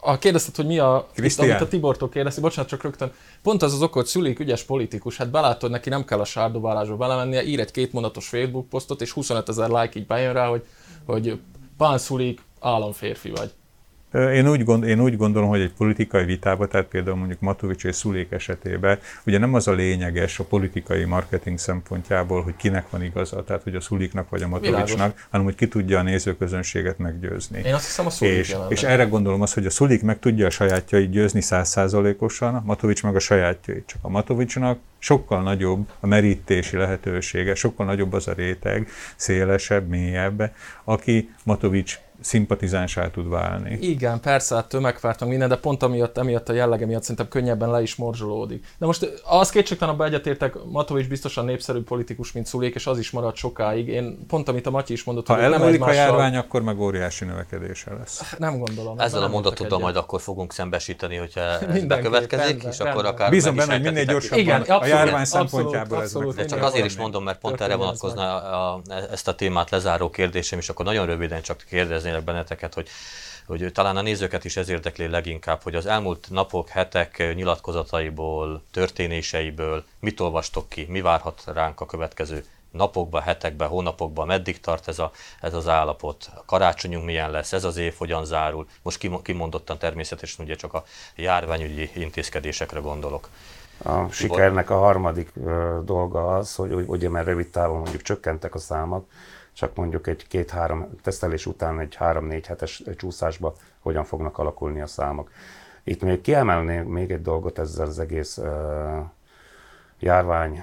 [0.00, 3.72] a kérdezted, hogy mi a, itt, amit a Tibortól kérdezi, bocsánat, csak rögtön, pont az
[3.72, 7.60] az ok, hogy Szülik ügyes politikus, hát belátod, neki nem kell a sárdobálásba belemennie, ír
[7.60, 10.64] egy kétmondatos Facebook posztot, és 25 ezer like így bejön rá, hogy,
[11.06, 11.40] hogy
[11.76, 13.52] Pán Szulik államférfi vagy.
[14.12, 17.96] Én úgy, gond, én úgy gondolom, hogy egy politikai vitában, tehát például mondjuk Matovics és
[17.96, 23.44] Szulék esetében, ugye nem az a lényeges a politikai marketing szempontjából, hogy kinek van igaza,
[23.44, 27.62] tehát hogy a Szuliknak vagy a Matovicsnak, hanem hogy ki tudja a nézőközönséget meggyőzni.
[27.64, 30.46] Én azt hiszem a Szulik és, és erre gondolom azt, hogy a Szulik meg tudja
[30.46, 33.86] a sajátjait győzni százszázalékosan, a Matovics meg a sajátjait.
[33.86, 40.52] Csak a Matovicsnak sokkal nagyobb a merítési lehetősége, sokkal nagyobb az a réteg, szélesebb, mélyebb,
[40.84, 43.78] aki Matovics szimpatizánsá tud válni.
[43.80, 47.82] Igen, persze, hát tömegfártam minden, de pont amiatt, emiatt a jellege miatt szerintem könnyebben le
[47.82, 48.66] is morzsolódik.
[48.78, 53.36] De most az kétségtelenül egyetértek, Matovics biztosan népszerű politikus, mint Szulék, és az is marad
[53.36, 53.88] sokáig.
[53.88, 55.88] Én pont amit a Matyi is mondott, ha hogy nem egymással...
[55.88, 58.34] a járvány, akkor meg óriási növekedése lesz.
[58.38, 58.98] Nem gondolom.
[58.98, 63.56] Ezzel a mondatoddal majd akkor fogunk szembesíteni, hogyha ez bekövetkezik, rendben, és akkor akár Bízom
[63.56, 66.28] benne, hogy minél gyorsabban Igen, a járvány szempontjából ez meg.
[66.28, 68.42] De csak azért is mondom, mert pont erre vonatkozna
[69.12, 71.64] ezt a témát lezáró kérdésem, és akkor nagyon röviden csak
[72.08, 72.88] kérdeznélek benneteket, hogy
[73.46, 79.84] hogy talán a nézőket is ez érdekli leginkább, hogy az elmúlt napok, hetek nyilatkozataiból, történéseiből
[80.00, 85.10] mit olvastok ki, mi várhat ránk a következő napokban, hetekben, hónapokban, meddig tart ez, a,
[85.40, 88.66] ez az állapot, a karácsonyunk milyen lesz, ez az év hogyan zárul.
[88.82, 90.84] Most kimondottan természetesen ugye csak a
[91.16, 93.28] járványügyi intézkedésekre gondolok.
[93.82, 95.32] A sikernek a harmadik
[95.84, 99.06] dolga az, hogy ugye mert rövid távon mondjuk csökkentek a számok,
[99.58, 105.30] csak mondjuk egy két-három tesztelés után egy három-négy hetes csúszásba hogyan fognak alakulni a számok.
[105.84, 108.46] Itt még kiemelnék még egy dolgot ezzel az egész uh,
[109.98, 110.62] járvány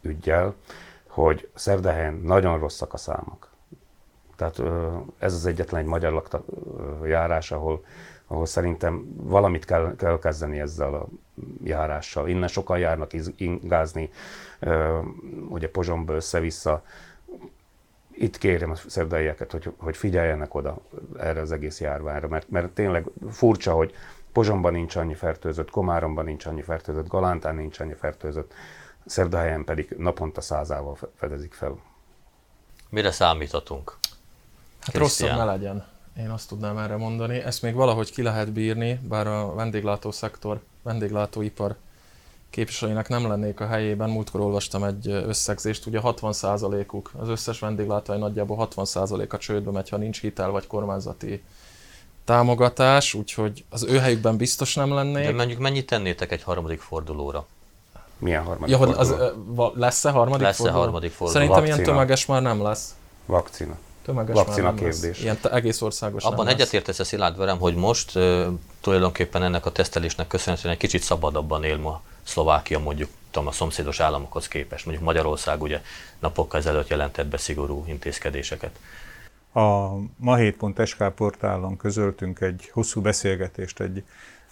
[0.00, 0.54] ügyjel,
[1.08, 3.48] hogy Szerdehelyen nagyon rosszak a számok.
[4.36, 4.62] Tehát
[5.18, 6.44] ez az egyetlen egy magyar lakta,
[7.04, 7.84] járás, ahol,
[8.26, 11.06] ahol szerintem valamit kell, kell kezdeni ezzel a
[11.62, 12.28] járással.
[12.28, 14.10] Innen sokan járnak ingázni,
[15.48, 16.82] ugye Pozsomba össze-vissza,
[18.16, 20.78] itt kérem a szerdaieket, hogy, hogy figyeljenek oda
[21.18, 23.94] erre az egész járványra, mert, mert tényleg furcsa, hogy
[24.32, 28.52] Pozsomban nincs annyi fertőzött, Komáromban nincs annyi fertőzött, Galántán nincs annyi fertőzött,
[29.06, 31.78] Szerdahelyen pedig naponta százával fedezik fel.
[32.88, 33.96] Mire számíthatunk?
[34.80, 35.86] Hát rosszabb ne legyen,
[36.18, 37.38] én azt tudnám erre mondani.
[37.38, 41.76] Ezt még valahogy ki lehet bírni, bár a vendéglátószektor, vendéglátóipar
[42.54, 44.10] képviselőinek nem lennék a helyében.
[44.10, 50.20] Múltkor olvastam egy összegzést, ugye 60%-uk, az összes vendéglátói nagyjából 60%-a csődbe megy, ha nincs
[50.20, 51.42] hitel vagy kormányzati
[52.24, 55.26] támogatás, úgyhogy az ő helyükben biztos nem lennék.
[55.26, 57.46] De mondjuk mennyit tennétek egy harmadik fordulóra?
[58.18, 58.98] Milyen harmadik Ja, forduló?
[58.98, 60.80] az, lesz-e harmadik Lesz-e forduló?
[60.80, 61.38] harmadik forduló?
[61.40, 61.96] Szerintem ilyen Vakcina.
[61.96, 62.94] tömeges már nem lesz.
[63.26, 63.76] Vakcina.
[64.04, 65.02] Tömeges Vakcina már nem kérdés.
[65.02, 65.22] Lesz.
[65.22, 68.46] Ilyen egész országos Abban egyetértesz a Szilárd velem, hogy most uh,
[68.80, 74.48] tulajdonképpen ennek a tesztelésnek köszönhetően egy kicsit szabadabban él ma Szlovákia mondjuk a szomszédos államokhoz
[74.48, 74.84] képest.
[74.84, 75.80] Mondjuk Magyarország ugye
[76.18, 78.78] napokkal ezelőtt jelentett be szigorú intézkedéseket.
[79.52, 79.90] A
[80.24, 84.04] ma7.sk portálon közöltünk egy hosszú beszélgetést egy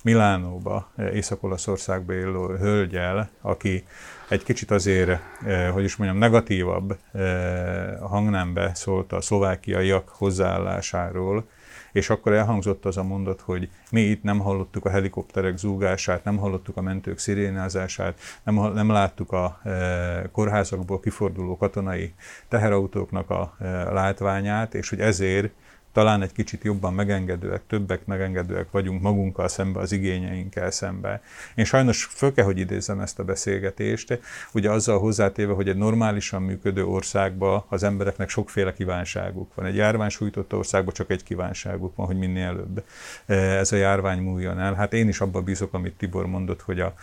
[0.02, 3.84] Milánóba, Észak-Olaszországba élő hölgyel, aki
[4.28, 11.44] egy kicsit azért, eh, hogy is mondjam, negatívabb eh, hangnembe szólt a szlovákiaiak hozzáállásáról,
[11.92, 16.36] és akkor elhangzott az a mondat, hogy mi itt nem hallottuk a helikopterek zúgását, nem
[16.36, 22.14] hallottuk a mentők szirénázását, nem, nem láttuk a e, kórházakból kiforduló katonai
[22.48, 25.52] teherautóknak a e, látványát, és hogy ezért
[25.92, 31.22] talán egy kicsit jobban megengedőek, többek megengedőek vagyunk magunkkal szembe, az igényeinkkel szembe.
[31.54, 34.20] Én sajnos föl kell, hogy idézzem ezt a beszélgetést,
[34.52, 39.66] ugye azzal hozzátéve, hogy egy normálisan működő országban az embereknek sokféle kívánságuk van.
[39.66, 42.84] Egy járvány sújtott országban csak egy kívánságuk van, hogy minél előbb
[43.26, 44.74] eh, ez a járvány múljon el.
[44.74, 46.94] Hát én is abba bízok, amit Tibor mondott, hogy a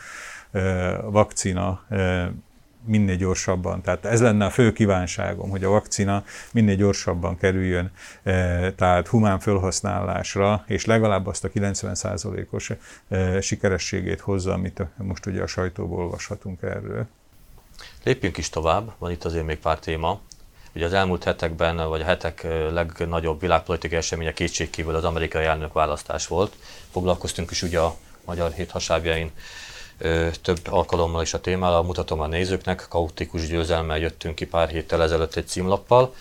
[0.52, 2.28] eh, vakcina eh,
[2.85, 3.81] minél gyorsabban.
[3.81, 7.91] Tehát ez lenne a fő kívánságom, hogy a vakcina minél gyorsabban kerüljön,
[8.23, 12.71] eh, tehát humán felhasználásra, és legalább azt a 90%-os
[13.07, 17.07] eh, sikerességét hozza, amit most ugye a sajtóból olvashatunk erről.
[18.03, 20.19] Lépjünk is tovább, van itt azért még pár téma.
[20.75, 25.73] Ugye az elmúlt hetekben, vagy a hetek ö, legnagyobb világpolitikai eseménye kétségkívül az amerikai elnök
[25.73, 26.55] választás volt.
[26.91, 29.31] Foglalkoztunk is ugye a magyar hét hasábjain
[30.41, 35.35] több alkalommal is a témával, mutatom a nézőknek, kaotikus győzelmmel jöttünk ki pár héttel ezelőtt
[35.35, 36.13] egy címlappal.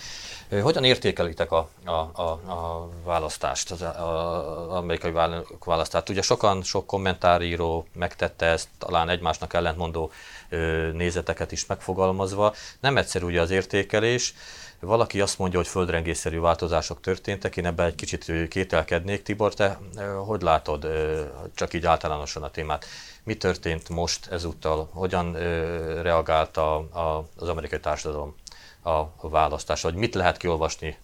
[0.63, 6.09] Hogyan értékelitek a, a, a, a választást, az, a, az amerikai vála- választást?
[6.09, 10.11] Ugye sokan, sok kommentáríró megtette ezt, talán egymásnak ellentmondó
[10.93, 12.55] nézeteket is megfogalmazva.
[12.81, 14.35] Nem egyszerű ugye az értékelés.
[14.81, 19.23] Valaki azt mondja, hogy földrengésszerű változások történtek, én ebben egy kicsit kételkednék.
[19.23, 19.79] Tibor, te
[20.27, 20.87] hogy látod,
[21.55, 22.85] csak így általánosan a témát,
[23.25, 25.33] mi történt most ezúttal, hogyan
[26.03, 28.35] reagált a, a, az amerikai társadalom
[28.83, 30.97] a, választásra, vagy mit lehet kiolvasni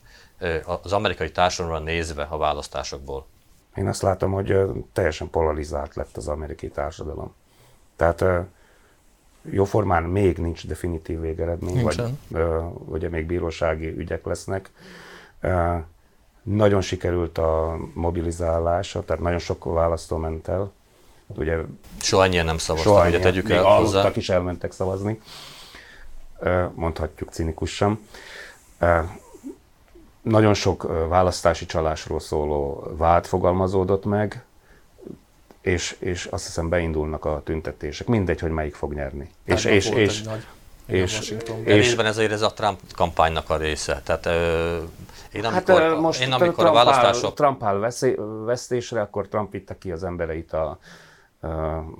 [0.82, 3.26] az amerikai társadalomra nézve a választásokból?
[3.74, 4.56] Én azt látom, hogy
[4.92, 7.34] teljesen polarizált lett az amerikai társadalom.
[7.96, 8.24] Tehát
[9.50, 12.02] jóformán még nincs definitív végeredmény, vagy
[12.32, 14.70] ö, ugye még bírósági ügyek lesznek.
[15.40, 15.74] Ö,
[16.42, 20.72] Nagyon sikerült a mobilizálása, tehát nagyon sok választó ment el.
[21.26, 21.56] Ugye
[22.00, 24.10] Soha ennyien nem szavaztak, soha ugye ennyien, tegyük el hozzá.
[24.14, 25.20] is elmentek szavazni.
[26.38, 28.00] Ö, Mondhatjuk cinikusan.
[28.78, 28.98] Ö,
[30.22, 34.44] Nagyon sok választási csalásról szóló vád fogalmazódott meg,
[35.64, 38.06] és, és azt hiszem beindulnak a tüntetések.
[38.06, 39.30] Mindegy, hogy melyik fog nyerni.
[39.44, 40.46] És, Tegnap és, és, nagy,
[40.86, 44.00] és- és, És- részben ezért ez a Trump kampánynak a része.
[44.04, 44.76] Tehát ö,
[45.32, 47.34] én Hát amikor, ö, most én amikor a Trump áll, választások...
[47.34, 50.78] Trump áll veszé, vesztésre, akkor Trump vitte ki az embereit a
[51.40, 51.50] uh,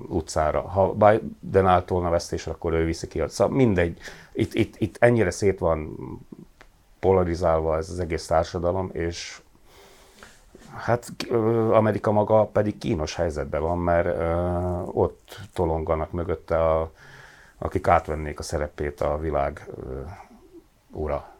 [0.07, 0.61] utcára.
[0.61, 3.23] Ha Biden állt volna vesztésre, akkor ő viszi ki.
[3.27, 3.97] Szóval mindegy.
[4.33, 5.97] Itt, itt, itt ennyire szét van
[6.99, 9.39] polarizálva ez az egész társadalom, és
[10.75, 11.11] hát
[11.71, 14.07] Amerika maga pedig kínos helyzetben van, mert
[14.95, 16.91] ott tolonganak mögötte, a,
[17.57, 19.69] akik átvennék a szerepét a világ
[20.91, 21.33] ura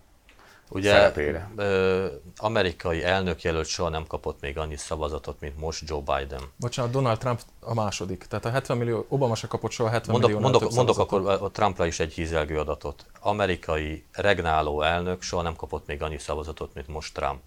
[0.70, 1.50] Ugye szerepére.
[1.56, 2.06] ö,
[2.38, 6.42] amerikai elnökjelölt soha nem kapott még annyi szavazatot, mint most Joe Biden.
[6.56, 8.26] Bocsánat, Donald Trump a második.
[8.26, 10.44] Tehát a 70 millió, Obama se kapott soha 70 Mondok, millió.
[10.52, 13.06] mondok, mondok akkor a Trumpra is egy hízelgő adatot.
[13.20, 17.40] Amerikai regnáló elnök soha nem kapott még annyi szavazatot, mint most Trump.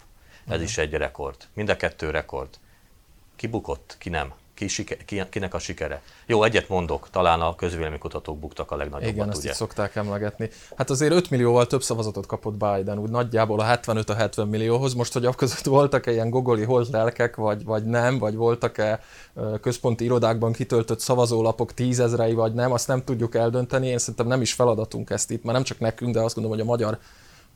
[0.49, 1.37] Ez is egy rekord.
[1.55, 2.49] Mind a kettő rekord.
[3.37, 4.33] Ki bukott, ki nem?
[4.55, 6.03] Ki sike, ki, kinek a sikere?
[6.27, 9.49] Jó, egyet mondok, talán a közvéleménykutatók buktak a legnagyobbat, Igen, ezt ugye?
[9.49, 10.51] így szokták emlegetni.
[10.77, 14.95] Hát azért 5 millióval több szavazatot kapott Biden, úgy nagyjából a 75 a 70 millióhoz.
[14.95, 19.01] Most, hogy között voltak-e ilyen gogoli holt lelkek, vagy, vagy nem, vagy voltak-e
[19.61, 23.87] központi irodákban kitöltött szavazólapok tízezrei, vagy nem, azt nem tudjuk eldönteni.
[23.87, 26.67] Én szerintem nem is feladatunk ezt itt, már nem csak nekünk, de azt gondolom, hogy
[26.67, 26.99] a magyar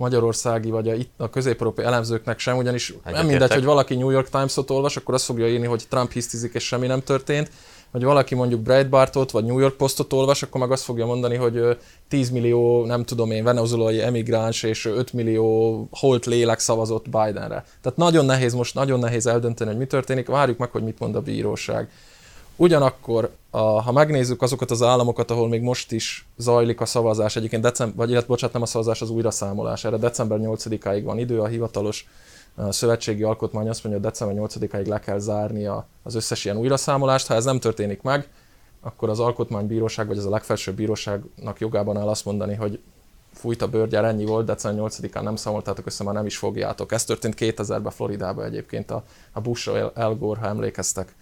[0.03, 3.31] magyarországi vagy a, itt a közép-európai elemzőknek sem, ugyanis nem Egyetértek.
[3.31, 6.65] mindegy, hogy valaki New York Times-ot olvas, akkor azt fogja írni, hogy Trump hisztizik és
[6.65, 7.51] semmi nem történt,
[7.91, 11.57] vagy valaki mondjuk Breitbartot vagy New York Postot olvas, akkor meg azt fogja mondani, hogy
[11.57, 11.73] ö,
[12.09, 17.65] 10 millió, nem tudom én, venezuelai emigráns és 5 millió holt lélek szavazott Bidenre.
[17.83, 21.15] Tehát nagyon nehéz most, nagyon nehéz eldönteni, hogy mi történik, várjuk meg, hogy mit mond
[21.15, 21.88] a bíróság.
[22.62, 27.62] Ugyanakkor, a, ha megnézzük azokat az államokat, ahol még most is zajlik a szavazás, egyébként
[27.62, 31.46] december, vagy illetve, bocsánat, nem a szavazás, az újraszámolás, erre december 8-áig van idő, a
[31.46, 32.09] hivatalos
[32.68, 35.66] szövetségi alkotmány azt mondja, hogy december 8-áig le kell zárni
[36.03, 38.29] az összes ilyen újraszámolást, ha ez nem történik meg,
[38.81, 42.81] akkor az alkotmánybíróság, vagy az a legfelsőbb bíróságnak jogában áll azt mondani, hogy
[43.33, 46.92] fújt a bőrgyár, ennyi volt, december 8-án nem számoltátok össze, már nem is fogjátok.
[46.92, 51.14] Ez történt 2000-ben Floridában egyébként a, a Bushra El Gore, ha emlékeztek.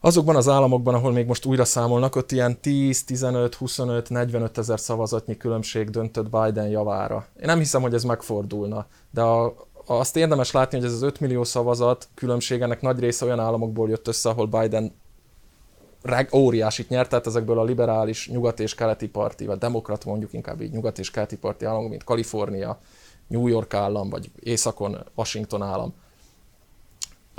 [0.00, 4.80] Azokban az államokban, ahol még most újra számolnak, ott ilyen 10, 15, 25, 45 ezer
[4.80, 7.26] szavazatnyi különbség döntött Biden javára.
[7.40, 9.54] Én nem hiszem, hogy ez megfordulna, de a,
[9.86, 13.88] azt érdemes látni, hogy ez az 5 millió szavazat különbség ennek nagy része olyan államokból
[13.88, 14.92] jött össze, ahol Biden
[16.02, 20.60] reg, óriásit nyert, tehát ezekből a liberális nyugat és keleti parti, vagy demokrat mondjuk inkább
[20.60, 22.78] így nyugat és keleti parti államok, mint Kalifornia,
[23.26, 25.94] New York állam, vagy északon Washington állam.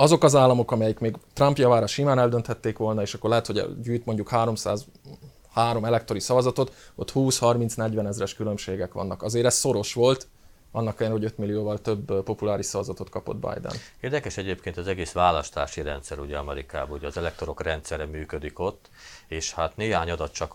[0.00, 4.04] Azok az államok, amelyik még Trump javára simán eldönthették volna, és akkor lehet, hogy gyűjt
[4.04, 9.22] mondjuk 303 elektori szavazatot, ott 20-30-40 ezres különbségek vannak.
[9.22, 10.28] Azért ez szoros volt,
[10.72, 13.72] annak ellenére, hogy 5 millióval több populáris szavazatot kapott Biden.
[14.00, 18.90] Érdekes egyébként az egész választási rendszer ugye Amerikában, ugye az elektorok rendszere működik ott,
[19.28, 20.54] és hát néhány adat csak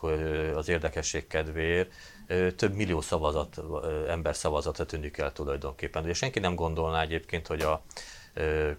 [0.56, 1.92] az érdekesség kedvéért,
[2.56, 3.62] több millió szavazat,
[4.08, 6.04] ember szavazata tűnik el tulajdonképpen.
[6.04, 7.82] Ugye senki nem gondolná egyébként, hogy a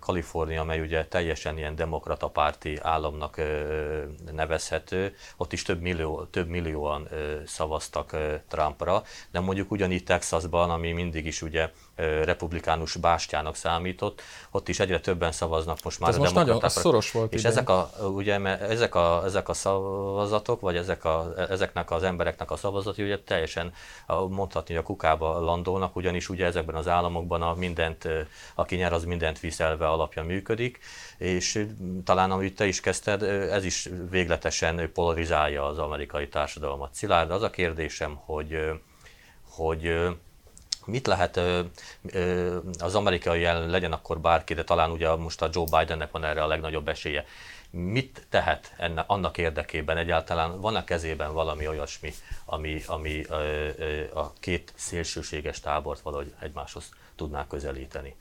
[0.01, 3.41] Kalifornia, amely ugye teljesen ilyen demokrata párti államnak
[4.33, 7.09] nevezhető, ott is több, millió, több millióan
[7.47, 8.17] szavaztak
[8.49, 15.01] Trumpra, de mondjuk ugyanígy Texasban, ami mindig is ugye republikánus bástyának számított, ott is egyre
[15.01, 18.95] többen szavaznak most már Ez a most nagyon szoros volt És ezek a, ugye, ezek,
[18.95, 23.73] a, ezek a szavazatok, vagy ezek a, ezeknek az embereknek a szavazatai ugye teljesen
[24.29, 28.09] mondhatni, hogy a kukába landolnak, ugyanis ugye ezekben az államokban a mindent,
[28.55, 30.79] aki nyer, az mindent viszelve alapja működik,
[31.19, 31.67] és
[32.05, 36.95] talán amit te is kezdted, ez is végletesen polarizálja az amerikai társadalmat.
[36.95, 38.59] Szilárd, az a kérdésem, hogy,
[39.49, 39.95] hogy
[40.85, 41.41] Mit lehet
[42.79, 46.43] az amerikai ellen, legyen akkor bárki, de talán ugye most a Joe Bidennek van erre
[46.43, 47.25] a legnagyobb esélye.
[47.71, 50.61] Mit tehet enne, annak érdekében egyáltalán?
[50.61, 52.13] Van a kezében valami olyasmi,
[52.45, 53.25] ami, ami
[54.15, 58.15] a két szélsőséges tábort valahogy egymáshoz tudná közelíteni?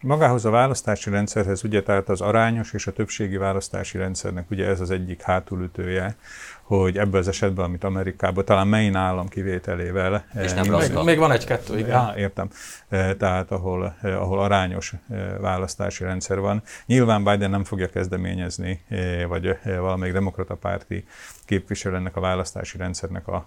[0.00, 4.80] Magához a választási rendszerhez, ugye tehát az arányos és a többségi választási rendszernek ugye ez
[4.80, 6.16] az egyik hátulütője,
[6.62, 10.24] hogy ebből az esetben, amit Amerikában, talán Maine állam kivételével.
[10.42, 11.88] És eh, nem még, még van egy-kettő, igen.
[11.88, 12.48] Ja, értem.
[12.88, 14.92] Eh, tehát ahol, eh, ahol arányos
[15.40, 16.62] választási rendszer van.
[16.86, 18.84] Nyilván Biden nem fogja kezdeményezni,
[19.28, 21.04] vagy valamelyik demokrata párti
[21.44, 23.44] képviselő ennek a választási rendszernek a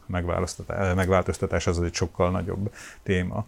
[0.96, 2.74] megváltoztatás, az egy sokkal nagyobb
[3.04, 3.46] téma.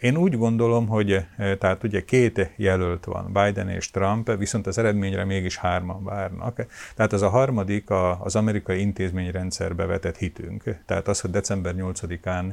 [0.00, 1.26] Én úgy gondolom, hogy
[1.58, 6.66] tehát ugye két jelölt van, Biden és Trump, viszont az eredményre mégis hárman várnak.
[6.94, 10.62] Tehát az a harmadik az amerikai intézményrendszerbe vetett hitünk.
[10.86, 12.44] Tehát az, hogy december 8-án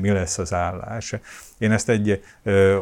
[0.00, 1.14] mi lesz az állás.
[1.58, 2.22] Én ezt egy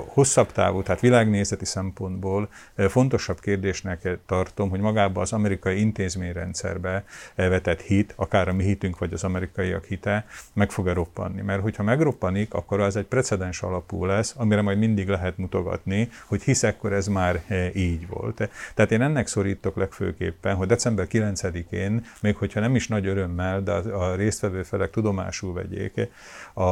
[0.07, 2.49] hosszabb távú, tehát világnézeti szempontból
[2.89, 9.13] fontosabb kérdésnek tartom, hogy magába az amerikai intézményrendszerbe vetett hit, akár a mi hitünk, vagy
[9.13, 11.41] az amerikaiak hite, meg fog-e roppanni.
[11.43, 16.43] Mert hogyha megroppanik, akkor az egy precedens alapú lesz, amire majd mindig lehet mutogatni, hogy
[16.43, 17.43] hisz ekkor ez már
[17.75, 18.51] így volt.
[18.75, 23.73] Tehát én ennek szorítok legfőképpen, hogy december 9-én, még hogyha nem is nagy örömmel, de
[23.73, 26.09] a résztvevő felek tudomásul vegyék
[26.55, 26.63] a,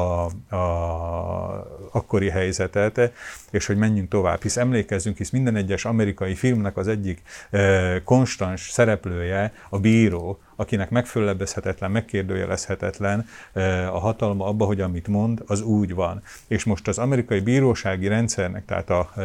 [0.56, 0.66] a
[1.92, 3.12] akkori helyzetet,
[3.50, 4.42] és hogy menjünk tovább.
[4.42, 10.90] Hisz emlékezzünk, hisz minden egyes amerikai filmnek az egyik eh, konstans szereplője a bíró, akinek
[10.90, 13.26] megföllebbezhetetlen, megkérdőjelezhetetlen
[13.92, 16.22] a hatalma abba, hogy amit mond, az úgy van.
[16.46, 19.22] És most az amerikai bírósági rendszernek, tehát, a, eh,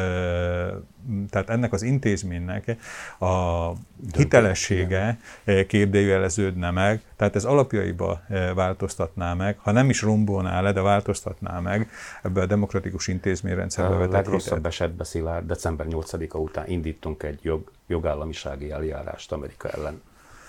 [1.30, 2.76] tehát ennek az intézménynek
[3.20, 3.72] a
[4.16, 5.20] hitelessége
[5.68, 8.22] kérdőjeleződne meg, tehát ez alapjaiba
[8.56, 11.90] változtatná meg, ha nem is rombolná le, de változtatná meg
[12.24, 14.72] ebbe a demokratikus intézményrendszerbe vetett legrosszabb hitet.
[14.72, 20.02] esetben Szilárd, december 8-a után indítunk egy jog, jogállamisági eljárást Amerika ellen.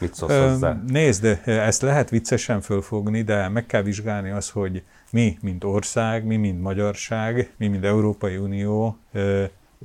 [0.03, 0.83] Mit szólsz hozzá?
[0.87, 6.37] Nézd, ezt lehet viccesen fölfogni, de meg kell vizsgálni az, hogy mi, mint ország, mi,
[6.37, 8.99] mint magyarság, mi, mint Európai Unió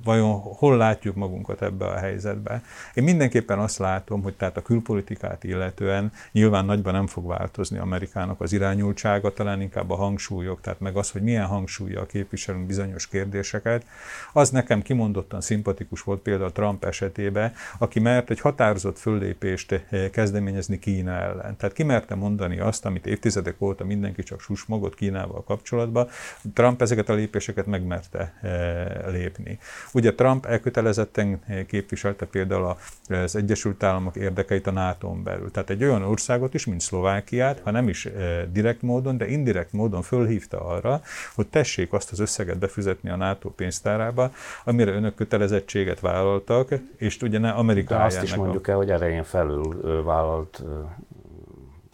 [0.03, 2.61] vajon hol látjuk magunkat ebbe a helyzetbe.
[2.93, 8.41] Én mindenképpen azt látom, hogy tehát a külpolitikát illetően nyilván nagyban nem fog változni Amerikának
[8.41, 13.85] az irányultsága, talán inkább a hangsúlyok, tehát meg az, hogy milyen hangsúlya képviselünk bizonyos kérdéseket.
[14.33, 20.79] Az nekem kimondottan szimpatikus volt például Trump esetében, aki mert egy határozott föllépést eh, kezdeményezni
[20.79, 21.55] Kína ellen.
[21.57, 26.07] Tehát ki merte mondani azt, amit évtizedek óta mindenki csak susmogott Kínával kapcsolatban,
[26.53, 29.59] Trump ezeket a lépéseket megmerte eh, lépni.
[29.93, 32.75] Ugye Trump elkötelezetten képviselte például
[33.09, 35.51] az Egyesült Államok érdekeit a nato belül.
[35.51, 38.09] Tehát egy olyan országot is, mint Szlovákiát, ha nem is
[38.51, 41.01] direkt módon, de indirekt módon fölhívta arra,
[41.35, 44.31] hogy tessék azt az összeget befizetni a NATO pénztárába,
[44.63, 49.23] amire önök kötelezettséget vállaltak, és ugye ne Amerika De azt is mondjuk el, hogy erején
[49.23, 50.63] felül vállalt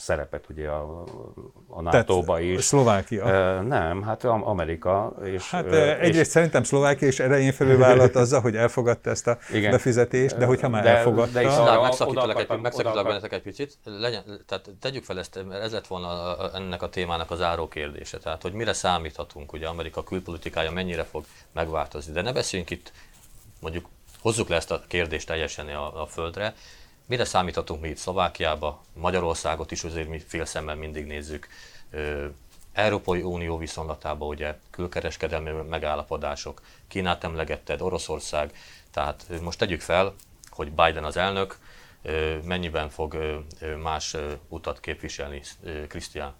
[0.04, 1.04] szerepet ugye a,
[1.68, 2.64] a NATO-ba is.
[2.64, 3.26] Szlovákia?
[3.26, 5.16] E, nem, hát Amerika.
[5.24, 6.28] És, hát egyrészt és...
[6.28, 9.72] szerintem Szlovákia is erején felül vállalt azzal, hogy elfogadta ezt a igen.
[9.72, 11.32] befizetést, de hogyha már de, elfogadta...
[11.32, 13.78] De is oda, megszakítalak, egy, megszakítalak bennetek egy picit.
[13.84, 18.18] Legyen, tehát tegyük fel ezt, ez lett volna ennek a témának az áró kérdése.
[18.18, 22.14] Tehát, hogy mire számíthatunk, ugye Amerika külpolitikája mennyire fog megváltozni.
[22.14, 22.92] De ne beszéljünk itt,
[23.60, 23.86] mondjuk
[24.22, 26.54] hozzuk le ezt a kérdést teljesen a, a földre,
[27.06, 31.48] Mire számíthatunk mi itt Szlovákiába, Magyarországot is azért mi félszemmel mindig nézzük.
[32.74, 38.52] Európai Unió viszonylatában ugye külkereskedelmi megállapodások, Kínát emlegetted, Oroszország,
[38.92, 40.14] tehát most tegyük fel,
[40.50, 41.58] hogy Biden az elnök,
[42.44, 43.18] mennyiben fog
[43.84, 44.16] más
[44.48, 45.42] utat képviselni
[45.88, 46.34] Krisztián,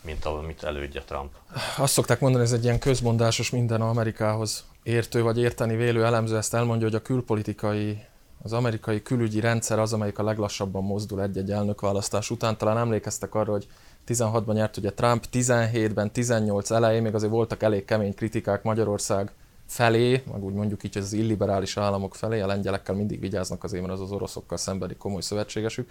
[0.00, 1.32] mint amit elődje Trump.
[1.76, 6.54] Azt szokták mondani, ez egy ilyen közmondásos minden Amerikához értő vagy érteni vélő elemző ezt
[6.54, 8.04] elmondja, hogy a külpolitikai
[8.42, 12.58] az amerikai külügyi rendszer az, amelyik a leglassabban mozdul egy-egy elnökválasztás után.
[12.58, 13.66] Talán emlékeztek arra, hogy
[14.08, 19.32] 16-ban nyert ugye Trump, 17-ben, 18 elején még azért voltak elég kemény kritikák Magyarország
[19.66, 23.94] felé, meg úgy mondjuk így az illiberális államok felé, a lengyelekkel mindig vigyáznak azért, mert
[23.94, 25.90] az az oroszokkal szembeni komoly szövetségesük.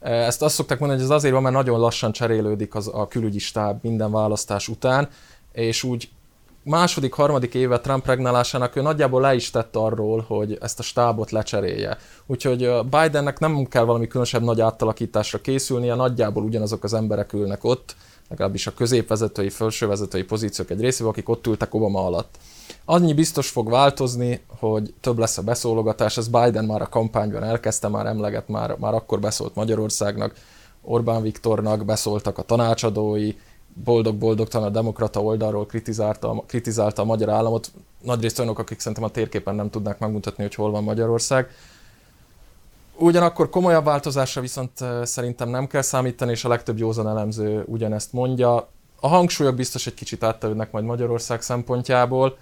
[0.00, 3.38] Ezt azt szokták mondani, hogy ez azért van, mert nagyon lassan cserélődik az, a külügyi
[3.38, 5.08] stáb minden választás után,
[5.52, 6.10] és úgy
[6.62, 11.30] második, harmadik éve Trump regnálásának ő nagyjából le is tett arról, hogy ezt a stábot
[11.30, 11.98] lecserélje.
[12.26, 17.96] Úgyhogy Bidennek nem kell valami különösebb nagy átalakításra készülnie, nagyjából ugyanazok az emberek ülnek ott,
[18.28, 22.38] legalábbis a középvezetői, felsővezetői pozíciók egy részében, akik ott ültek Obama alatt.
[22.84, 27.88] Annyi biztos fog változni, hogy több lesz a beszólogatás, ez Biden már a kampányban elkezdte,
[27.88, 30.34] már emleget, már, már akkor beszólt Magyarországnak,
[30.82, 33.32] Orbán Viktornak, beszóltak a tanácsadói,
[33.84, 37.72] boldog-boldogtalan a demokrata oldalról kritizálta, kritizálta a magyar államot.
[38.02, 41.50] Nagyrészt olyanok, akik szerintem a térképen nem tudnák megmutatni, hogy hol van Magyarország.
[42.96, 44.70] Ugyanakkor komolyabb változásra viszont
[45.02, 48.68] szerintem nem kell számítani, és a legtöbb józan elemző ugyanezt mondja.
[49.00, 52.36] A hangsúlyok biztos egy kicsit áttevődnek majd Magyarország szempontjából.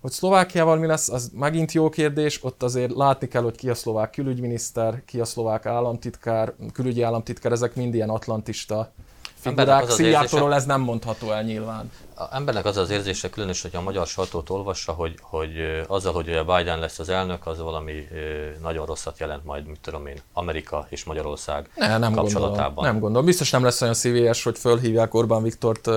[0.00, 3.74] Hogy Szlovákiával mi lesz, az megint jó kérdés, ott azért látni kell, hogy ki a
[3.74, 8.92] szlovák külügyminiszter, ki a szlovák államtitkár, külügyi államtitkár, ezek mind ilyen atlantista
[9.40, 9.90] figurák.
[9.90, 11.90] Szijjártóról ez nem mondható el nyilván.
[12.14, 15.50] A embernek az az érzése, különös, hogy a magyar sajtót olvassa, hogy, hogy
[15.86, 18.08] azzal, hogy a Biden lesz az elnök, az valami
[18.62, 22.56] nagyon rosszat jelent majd, mit tudom én, Amerika és Magyarország ne, nem kapcsolatában.
[22.56, 23.26] Gondolom, nem gondolom.
[23.26, 25.88] Biztos nem lesz olyan szívélyes, hogy fölhívják Orbán Viktort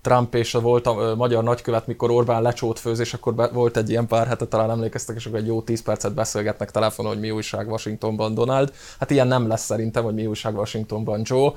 [0.00, 3.90] Trump és volt a magyar nagykövet, mikor Orbán lecsót főz, és akkor be, volt egy
[3.90, 7.30] ilyen pár hete, talán emlékeztek, és akkor egy jó 10 percet beszélgetnek telefonon, hogy mi
[7.30, 8.72] újság Washingtonban Donald.
[8.98, 11.52] Hát ilyen nem lesz szerintem, hogy mi újság Washingtonban Joe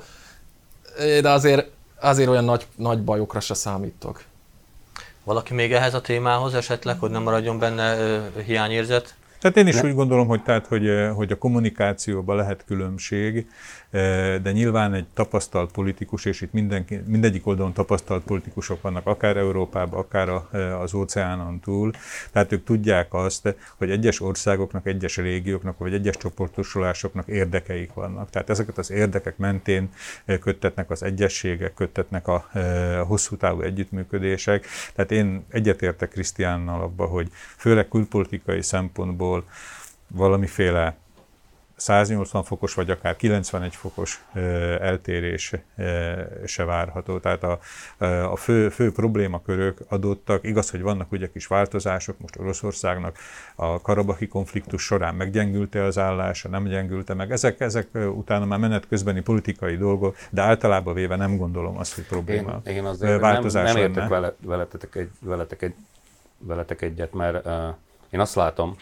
[0.96, 1.70] de azért,
[2.00, 4.22] azért olyan nagy, nagy bajokra se számítok.
[5.24, 7.96] Valaki még ehhez a témához esetleg, hogy nem maradjon benne
[8.46, 9.14] hiányérzet?
[9.40, 9.88] Tehát én is ne.
[9.88, 13.46] úgy gondolom, hogy, tehát, hogy, hogy a kommunikációban lehet különbség,
[14.42, 20.00] de nyilván egy tapasztalt politikus, és itt mindenki, mindegyik oldalon tapasztalt politikusok vannak, akár Európában,
[20.00, 20.28] akár
[20.80, 21.90] az óceánon túl,
[22.32, 28.30] tehát ők tudják azt, hogy egyes országoknak, egyes régióknak, vagy egyes csoportosulásoknak érdekeik vannak.
[28.30, 29.88] Tehát ezeket az érdekek mentén
[30.40, 32.48] köttetnek az egyességek, köttetnek a,
[33.00, 34.66] a hosszú távú együttműködések.
[34.94, 39.44] Tehát én egyetértek Krisztiánnal abba, hogy főleg külpolitikai szempontból
[40.08, 40.96] valamiféle
[41.76, 44.24] 180 fokos, vagy akár 91 fokos
[44.80, 45.52] eltérés
[46.44, 47.18] se várható.
[47.18, 47.58] Tehát a,
[48.30, 50.44] a fő, fő problémakörök adottak.
[50.44, 53.18] Igaz, hogy vannak ugye kis változások, most Oroszországnak
[53.54, 57.30] a karabahi konfliktus során meggyengülte az állása, nem gyengülte meg.
[57.30, 62.04] Ezek, ezek utána már menet közbeni politikai dolgok, de általában véve nem gondolom azt, hogy
[62.04, 65.74] probléma én, én azért változás nem, nem értek vele, veletek, egy, veletek, egy,
[66.38, 67.52] veletek egyet, mert uh,
[68.10, 68.76] én azt látom,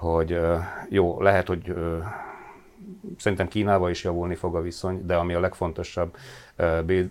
[0.00, 0.40] hogy
[0.88, 1.74] jó, lehet, hogy
[3.18, 6.16] szerintem Kínával is javulni fog a viszony, de ami a legfontosabb,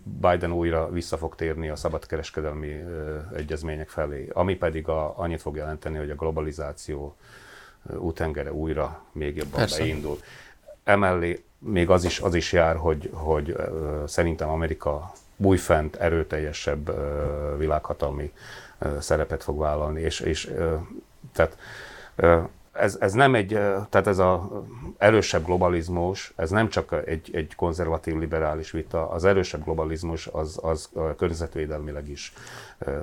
[0.03, 2.83] Biden újra vissza fog térni a szabadkereskedelmi
[3.35, 7.15] egyezmények felé, ami pedig a, annyit fog jelenteni, hogy a globalizáció
[7.97, 9.83] útengere újra még jobban Persze.
[9.83, 10.17] beindul.
[10.83, 13.55] Emellé még az is, az is jár, hogy, hogy
[14.05, 16.91] szerintem Amerika újfent erőteljesebb
[17.57, 18.31] világhatalmi
[18.99, 20.53] szerepet fog vállalni, és, és
[21.33, 21.57] tehát
[22.72, 23.47] ez, ez nem egy,
[23.89, 24.63] tehát ez a
[24.97, 30.89] erősebb globalizmus, ez nem csak egy, egy konzervatív liberális vita, az erősebb globalizmus az, az
[31.17, 32.34] környezetvédelmileg is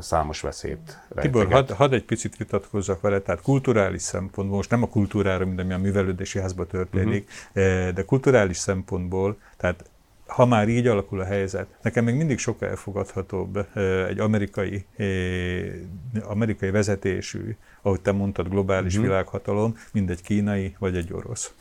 [0.01, 4.89] számos veszélyt Tibor, hadd had egy picit vitatkozzak vele, tehát kulturális szempontból, most nem a
[4.89, 7.89] kultúrára, mint ami a művelődési házban történik, uh-huh.
[7.89, 9.85] de kulturális szempontból, tehát
[10.27, 13.67] ha már így alakul a helyzet, nekem még mindig sokkal elfogadhatóbb
[14.09, 14.87] egy amerikai,
[16.23, 17.57] amerikai vezetésű,
[17.87, 19.09] ahogy te mondtad, globális uh-huh.
[19.09, 21.53] világhatalom, mint egy kínai vagy egy orosz.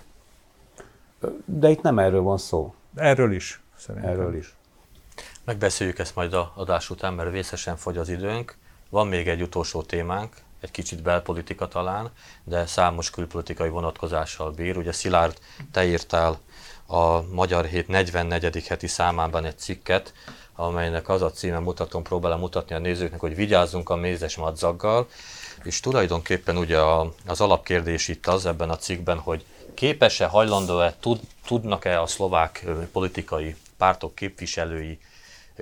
[1.46, 2.74] De itt nem erről van szó.
[2.96, 4.12] Erről is, szerintem.
[4.12, 4.56] Erről is.
[5.44, 8.58] Megbeszéljük ezt majd a adás után, mert vészesen fogy az időnk.
[8.90, 12.10] Van még egy utolsó témánk, egy kicsit belpolitika talán,
[12.44, 14.78] de számos külpolitikai vonatkozással bír.
[14.78, 15.38] Ugye Szilárd,
[15.72, 16.40] te írtál
[16.88, 18.68] a Magyar Hét 44.
[18.68, 20.14] heti számában egy cikket,
[20.56, 25.08] amelynek az a címe, mutatom, próbálom mutatni a nézőknek, hogy vigyázzunk a mézes madzaggal,
[25.66, 26.80] és tulajdonképpen ugye
[27.26, 33.56] az alapkérdés itt az ebben a cikkben, hogy képes-e, hajlandó-e, tud, tudnak-e a szlovák politikai
[33.78, 35.00] pártok képviselői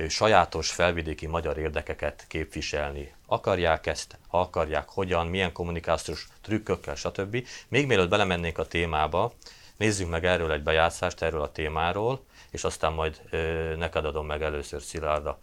[0.08, 3.14] sajátos felvidéki magyar érdekeket képviselni.
[3.26, 7.47] Akarják ezt, akarják, hogyan, milyen kommunikációs trükkökkel, stb.
[7.68, 9.34] Még mielőtt belemennénk a témába,
[9.78, 13.38] Nézzünk meg erről egy bejátszást, erről a témáról, és aztán majd ö,
[13.78, 15.39] neked adom meg először Szilárda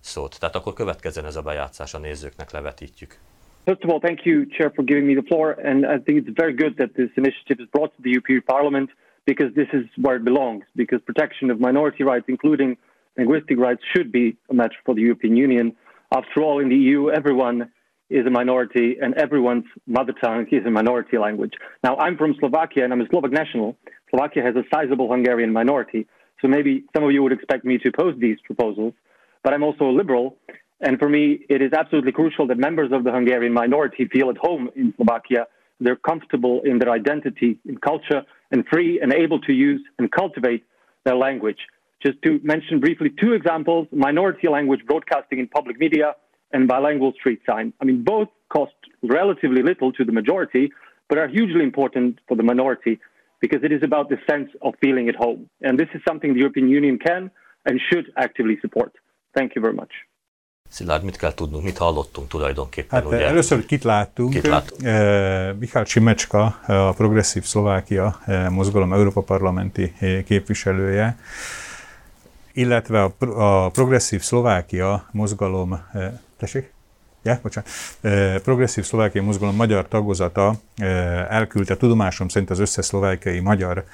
[0.00, 0.36] szót.
[0.38, 3.18] Tehát akkor következzen ez a bejátszás, a nézőknek levetítjük.
[3.66, 5.52] First of all, thank you, Chair, for giving me the floor.
[5.52, 8.90] And I think it's very good that this initiative is brought to the European Parliament
[9.26, 10.64] because this is where it belongs.
[10.74, 12.76] Because protection of minority rights, including
[13.18, 15.76] linguistic rights, should be a matter for the European Union.
[16.10, 17.70] After all, in the EU, everyone
[18.10, 21.52] is a minority and everyone's mother tongue is a minority language.
[21.84, 23.76] Now, I'm from Slovakia and I'm a Slovak national.
[24.10, 26.06] Slovakia has a sizable Hungarian minority.
[26.40, 28.94] So maybe some of you would expect me to oppose these proposals,
[29.42, 30.36] but I'm also a liberal.
[30.80, 34.36] And for me, it is absolutely crucial that members of the Hungarian minority feel at
[34.36, 35.46] home in Slovakia.
[35.80, 40.64] They're comfortable in their identity, in culture, and free and able to use and cultivate
[41.04, 41.58] their language.
[42.04, 46.14] Just to mention briefly two examples minority language broadcasting in public media
[46.52, 47.72] and bilingual street sign.
[47.80, 48.72] I mean, both cost
[49.02, 50.70] relatively little to the majority,
[51.08, 53.00] but are hugely important for the minority
[53.40, 55.48] because it is about the sense of feeling at home.
[55.62, 57.30] And this is something the European Union can
[57.66, 58.92] and should actively support.
[59.34, 59.92] Thank you very much.
[60.68, 62.98] Szilárd, mit kell tudnunk, mit hallottunk tulajdonképpen?
[62.98, 63.26] Hát ugye?
[63.26, 64.30] először, hogy kit láttunk.
[64.32, 64.82] Kit láttunk?
[64.82, 71.18] Eh, Michal Csimecska, a Progresszív Szlovákia eh, mozgalom Európa Parlamenti eh, képviselője,
[72.52, 73.14] illetve a,
[73.64, 75.80] a Progresszív Szlovákia mozgalom
[76.38, 76.72] Tessék?
[77.22, 77.70] Ja, bocsánat.
[78.42, 80.54] Progresszív szlovákiai mozgalom magyar tagozata
[81.28, 83.84] elküldte tudomásom szerint az összes szlovákiai magyar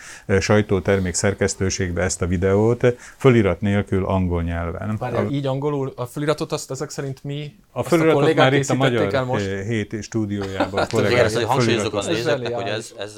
[0.41, 4.97] sajtótermék szerkesztőségbe ezt a videót, fölirat nélkül angol nyelven.
[4.99, 7.55] Várj, a, így angolul, a föliratot azt ezek szerint mi?
[7.73, 9.45] A föliratot a már itt a magyar el most?
[9.45, 10.81] hét stúdiójában.
[10.81, 13.15] Hát, igen, ezt, hogy hangsúlyozok az nézőknek, hogy ez, ez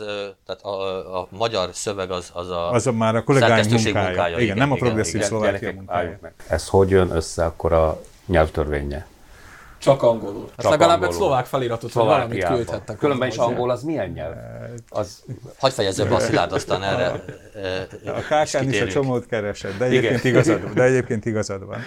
[0.47, 4.07] tehát a, a, magyar szöveg az, az a, az a már a kollégáink munkája.
[4.07, 4.29] munkája.
[4.29, 6.19] Igen, igen, nem a progresszív szlovákia munkája.
[6.49, 9.07] Ez hogy jön össze akkor a nyelvtörvénye?
[9.79, 10.45] Csak angolul.
[10.49, 12.97] Hát Csak legalább egy szlovák feliratot, vagy valamit küldhettek.
[12.97, 14.35] Különben is angol az milyen nyelv?
[14.89, 15.23] Az...
[15.59, 17.07] Hagy fejezze be a Szilárd, aztán erre
[18.05, 21.79] A KK-n is a csomót keresett, de egyébként, igazad, de egyébként igazad van.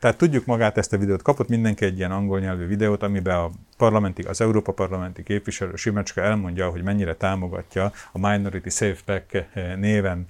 [0.00, 1.22] Tehát tudjuk magát ezt a videót.
[1.22, 6.22] Kapott mindenki egy ilyen angol nyelvű videót, amiben a parlamenti, az Európa parlamenti képviselő Simecska
[6.22, 10.26] elmondja, hogy mennyire támogatja a Minority Safe Pack néven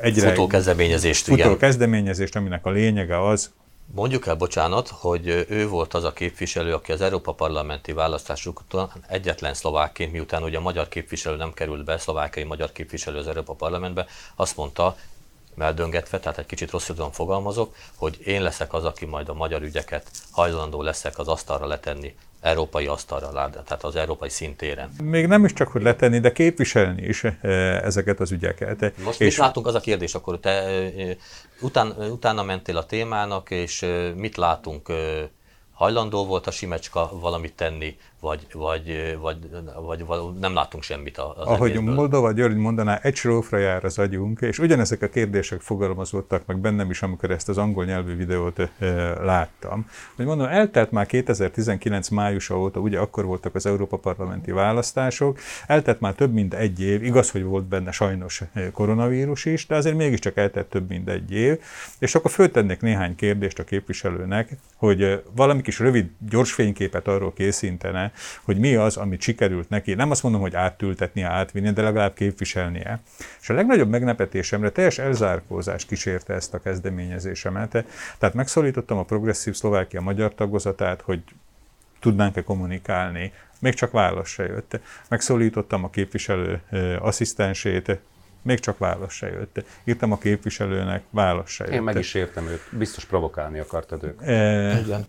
[0.00, 1.58] egyre futó kezdeményezést, futó igen.
[1.58, 3.50] kezdeményezést, aminek a lényege az,
[3.94, 8.90] Mondjuk el, bocsánat, hogy ő volt az a képviselő, aki az Európa Parlamenti választások után
[9.08, 13.52] egyetlen szlovákként, miután ugye a magyar képviselő nem került be, szlovákiai magyar képviselő az Európa
[13.52, 14.96] Parlamentbe, azt mondta,
[15.54, 20.10] meldöngetve, tehát egy kicsit rosszul fogalmazok, hogy én leszek az, aki majd a magyar ügyeket
[20.30, 24.90] hajlandó leszek az asztalra letenni európai asztalra, tehát az európai szintéren.
[25.02, 27.36] Még nem is csak, hogy letenni, de képviselni is eh,
[27.82, 28.98] ezeket az ügyeket.
[29.04, 31.16] Most és mit látunk, az a kérdés, akkor te eh,
[31.60, 34.92] után, utána mentél a témának, és eh, mit látunk
[35.72, 39.38] hajlandó volt a Simecska valamit tenni, vagy, vagy, vagy,
[39.86, 41.94] vagy, vagy nem látunk semmit az Ahogy egészből.
[41.94, 46.90] Moldova György mondaná, egy srófra jár az agyunk, és ugyanezek a kérdések fogalmazódtak meg bennem
[46.90, 48.68] is, amikor ezt az angol nyelvű videót e,
[49.22, 49.86] láttam.
[50.16, 56.00] Hogy mondom, eltelt már 2019 májusa óta, ugye akkor voltak az Európa Parlamenti választások, eltelt
[56.00, 58.42] már több mint egy év, igaz, hogy volt benne sajnos
[58.72, 61.58] koronavírus is, de azért mégiscsak eltelt több mint egy év,
[61.98, 68.09] és akkor föltennék néhány kérdést a képviselőnek, hogy valami kis rövid, gyors fényképet arról készítene,
[68.42, 73.00] hogy mi az, amit sikerült neki, nem azt mondom, hogy áttültetnie, átvinni, de legalább képviselnie.
[73.40, 77.84] És a legnagyobb megnepetésemre teljes elzárkózás kísérte ezt a kezdeményezésemet.
[78.18, 81.22] Tehát megszólítottam a Progresszív Szlovákia magyar tagozatát, hogy
[82.00, 83.32] tudnánk-e kommunikálni.
[83.58, 84.80] Még csak válasz se jött.
[85.08, 86.60] Megszólítottam a képviselő
[87.00, 88.00] asszisztensét,
[88.42, 89.64] még csak válasz se jött.
[89.84, 91.74] Írtam a képviselőnek, válasz se jött.
[91.74, 94.20] Én meg is értem őt, biztos provokálni akartad őt.
[94.22, 94.78] E...
[94.78, 95.06] Igen.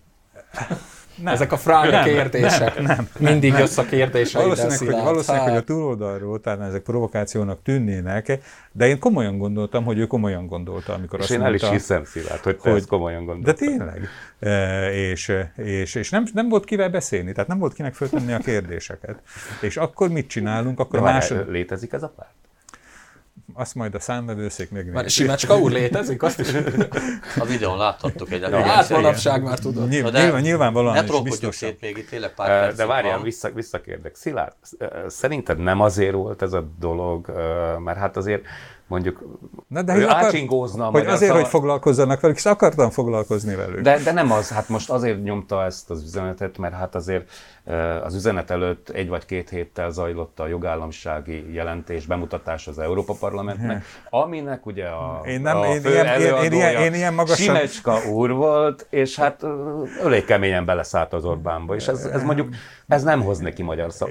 [1.22, 1.34] Nem.
[1.34, 2.76] Ezek a fránya kérdések.
[2.76, 3.59] Nem, nem, Mindig nem.
[3.59, 5.53] jössz a kérdéseiddel, Valószínűleg, hogy, valószínűleg hát.
[5.53, 8.39] hogy a túloldalról talán ezek provokációnak tűnnének,
[8.72, 11.78] de én komolyan gondoltam, hogy ő komolyan gondolta, amikor és azt én mondta, el is
[11.78, 13.55] hiszem Szilárd, hogy te hogy, ezt komolyan gondoltad.
[13.55, 14.07] De tényleg.
[14.39, 18.38] E, és és, és nem, nem volt kivel beszélni, tehát nem volt kinek föltenni a
[18.38, 19.22] kérdéseket.
[19.61, 20.80] És akkor mit csinálunk?
[20.80, 21.51] Akkor de a másod...
[21.51, 22.41] Létezik ez a párt?
[23.54, 24.95] Azt majd a számvevőszék megnézi.
[24.95, 26.24] Már Simecska úr létezik?
[26.24, 26.47] Azt is.
[27.39, 29.89] A videón láthattuk egy Hát manapság már tudod.
[29.89, 31.56] Nyilván, de nyilván, nyilvánvalóan ne is biztos.
[31.56, 34.16] szét még itt tényleg pár De várjál, vissza, visszakérdek.
[34.16, 34.54] Szilárd,
[35.08, 37.34] szerinted nem azért volt ez a dolog,
[37.80, 38.43] mert hát azért
[38.92, 39.24] mondjuk
[39.68, 40.86] Na de ő ácsingózna.
[40.86, 41.36] Hogy azért, szóval...
[41.36, 43.82] hogy foglalkozzanak velük, és akartam foglalkozni velük.
[43.82, 47.30] De, de nem az, hát most azért nyomta ezt az üzenetet, mert hát azért
[48.04, 53.86] az üzenet előtt egy vagy két héttel zajlott a jogállamisági jelentés bemutatás az Európa Parlamentnek,
[54.10, 57.46] aminek ugye a, én nem, a én, fő ilyen, én, én, ilyen, én ilyen magasan...
[57.46, 59.46] Simecska úr volt, és hát
[60.04, 62.50] elég keményen beleszállt az Orbánba, és ez, ez mondjuk
[62.88, 64.10] ez nem hoz neki magyar szav...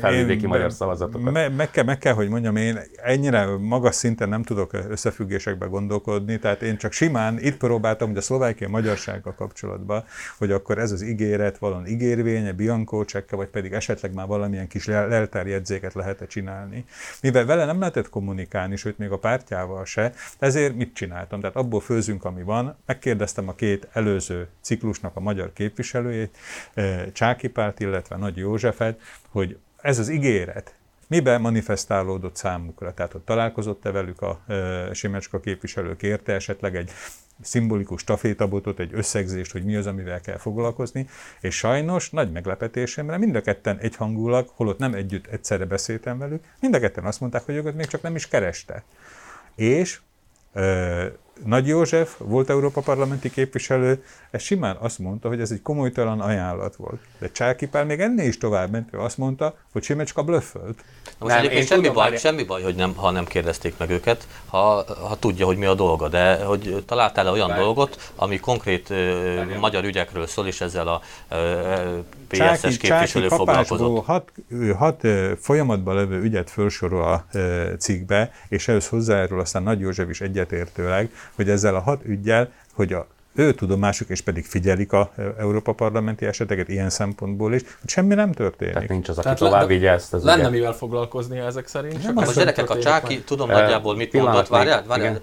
[0.00, 1.32] felvidéki magyar szavazatokat.
[1.32, 6.38] Me, meg, kell, meg kell, hogy mondjam, én ennyire magas szinten nem tudok összefüggésekbe gondolkodni,
[6.38, 10.04] tehát én csak simán itt próbáltam, hogy a szlovákia magyarsággal kapcsolatban,
[10.38, 14.86] hogy akkor ez az ígéret valami ígérvénye, Bianco csekke, vagy pedig esetleg már valamilyen kis
[14.86, 16.84] leltárjegyzéket lehet-e csinálni.
[17.22, 21.40] Mivel vele nem lehetett kommunikálni, sőt még a pártjával se, ezért mit csináltam?
[21.40, 22.76] Tehát abból főzünk, ami van.
[22.86, 26.36] Megkérdeztem a két előző ciklusnak a magyar képviselőjét,
[26.74, 30.74] eh, Csáki párt, illetve Nagy Józsefet, hogy ez az ígéret,
[31.10, 32.94] miben manifestálódott számukra?
[32.94, 34.44] Tehát, hogy találkozott-e velük a
[34.92, 36.90] Simecska képviselő, kérte esetleg egy
[37.42, 41.08] szimbolikus tafétabotot, egy összegzést, hogy mi az, amivel kell foglalkozni,
[41.40, 46.74] és sajnos nagy meglepetésemre mind a ketten egyhangulag, holott nem együtt egyszerre beszéltem velük, mind
[46.74, 48.82] a ketten azt mondták, hogy őket még csak nem is kereste.
[49.54, 50.00] És
[51.44, 56.76] nagy József, volt Európa parlamenti képviselő, ez simán azt mondta, hogy ez egy komolytalan ajánlat
[56.76, 57.00] volt.
[57.18, 60.84] De Csáki Pál még ennél is tovább ment, ő azt mondta, hogy Simecska blöffölt.
[61.18, 64.26] most nem, én semmi, tudom, baj, semmi baj, hogy nem, ha nem kérdezték meg őket,
[64.46, 67.58] ha, ha tudja, hogy mi a dolga, de hogy találtál-e olyan Bár.
[67.58, 71.38] dolgot, ami konkrét uh, magyar ügyekről szól, és ezzel a uh,
[72.28, 74.04] PSS képviselő Csáki foglalkozott?
[74.04, 74.30] Hat,
[74.76, 75.06] hat
[75.40, 77.24] folyamatban levő ügyet felsorol a
[77.78, 82.92] cikkbe, és ehhez hozzájárul aztán Nagy József is egyetértőleg, hogy ezzel a hat ügyel, hogy
[82.92, 83.06] a
[83.40, 88.14] ő tudomásuk, és pedig figyelik a e, Európa parlamenti eseteket ilyen szempontból is, hogy semmi
[88.14, 88.74] nem történik.
[88.74, 90.50] Tehát nincs az, aki Tehát tovább vigye ezt az Lenne ügyet.
[90.50, 92.02] mivel foglalkozni ezek szerint.
[92.02, 93.24] Nem, a gyerekek, a Csáki, meg.
[93.24, 95.20] tudom nagyjából mit mondott, várjál, várjál.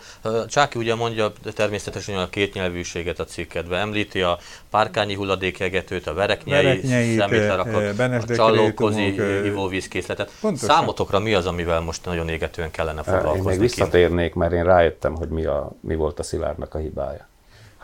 [0.48, 4.38] Csáki ugye mondja természetesen a kétnyelvűséget a cikkedbe, említi a
[4.70, 6.82] párkányi hulladékegetőt, a vereknyei,
[7.18, 9.16] szemétlerakot, a csallókozi
[9.46, 10.32] ivóvízkészletet.
[10.56, 13.40] Számotokra mi az, amivel most nagyon égetően kellene foglalkozni?
[13.40, 17.28] Én még visszatérnék, mert én rájöttem, hogy mi, a, mi volt a Szilárdnak a hibája.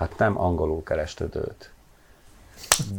[0.03, 1.71] Hát nem angolul kerested őt.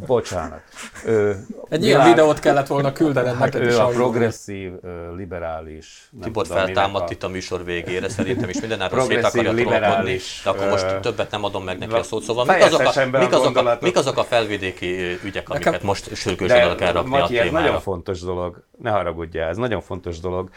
[0.07, 0.61] Bocsánat.
[1.05, 4.71] Ő, Egy ilyen videót kellett volna küldened hát ő a progresszív,
[5.15, 6.09] liberális.
[6.21, 7.11] Tibor feltámadt a...
[7.11, 11.31] itt a műsor végére, szerintem is minden erről szét akarja trollkodni, de akkor most többet
[11.31, 12.23] nem adom meg neki a szót.
[12.23, 15.87] Szóval mik azok a, mik azok a, mik azok a felvidéki ügyek, amiket Nekem...
[15.87, 17.45] most sürgősen kell rakni a témára?
[17.45, 20.49] ez nagyon fontos dolog, ne haragudjál, ez nagyon fontos dolog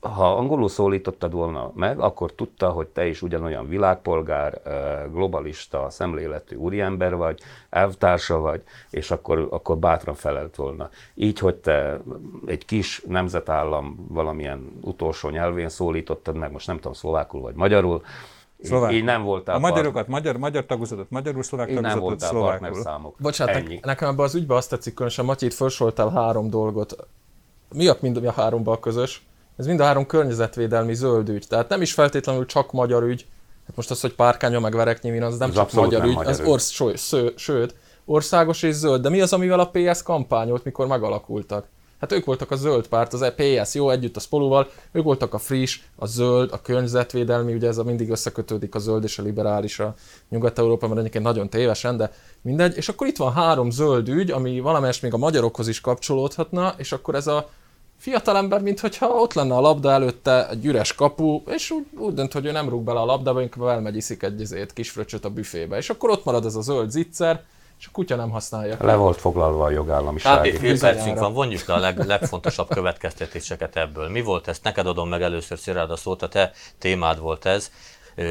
[0.00, 4.60] ha angolul szólítottad volna meg, akkor tudta, hogy te is ugyanolyan világpolgár,
[5.12, 7.40] globalista, szemléletű úriember vagy,
[7.70, 10.88] elvtársa vagy, és akkor, akkor bátran felelt volna.
[11.14, 12.00] Így, hogy te
[12.46, 18.02] egy kis nemzetállam valamilyen utolsó nyelvén szólítottad meg, most nem tudom, szlovákul vagy magyarul,
[18.62, 18.92] Szlovák.
[18.92, 22.82] Így nem voltál A magyarokat, magyar, magyar tagozatot, magyarul, szlovák így tagozatot, nem voltál szlovákul.
[22.82, 23.14] Számok.
[23.18, 23.80] Bocsánat, Ennyi.
[23.82, 26.96] nekem ebben az ügyben azt tetszik, különösen Matyi, itt felsoroltál három dolgot.
[27.74, 29.22] Mi a mind a háromban közös?
[29.60, 31.46] Ez mind a három környezetvédelmi zöld ügy.
[31.48, 33.26] Tehát nem is feltétlenül csak magyar ügy.
[33.66, 36.32] Hát most az, hogy párkánya meg vereknyivin, az nem ez csak magyar nem ügy, magyar
[36.32, 39.02] az orsz, ső, ső, sőt, országos és zöld.
[39.02, 41.66] De mi az, amivel a PS kampányolt, mikor megalakultak?
[42.00, 45.38] Hát ők voltak a zöld párt, az PS jó együtt a Spoluval, ők voltak a
[45.38, 49.78] friss, a zöld, a környezetvédelmi, ugye ez a mindig összekötődik a zöld és a liberális
[49.78, 49.94] a
[50.28, 52.76] Nyugat-Európában, egyébként nagyon tévesen, de mindegy.
[52.76, 56.92] És akkor itt van három zöld ügy, ami valamelyest még a magyarokhoz is kapcsolódhatna, és
[56.92, 57.48] akkor ez a
[58.00, 62.46] fiatalember, mintha ott lenne a labda előtte egy üres kapu, és úgy, úgy dönt, hogy
[62.46, 65.76] ő nem rúg bele a labdába, inkább elmegy iszik egy izét, kis fröccsöt a büfébe.
[65.76, 67.42] És akkor ott marad ez a zöld zicser,
[67.78, 68.76] és a kutya nem használja.
[68.80, 70.48] Le volt foglalva a jogállamiság.
[70.48, 70.56] Kb.
[70.56, 74.08] fél percünk van, vonjuk le a leg, legfontosabb következtetéseket ebből.
[74.08, 74.58] Mi volt ez?
[74.62, 77.70] Neked adom meg először Szilárd a szót, a te témád volt ez.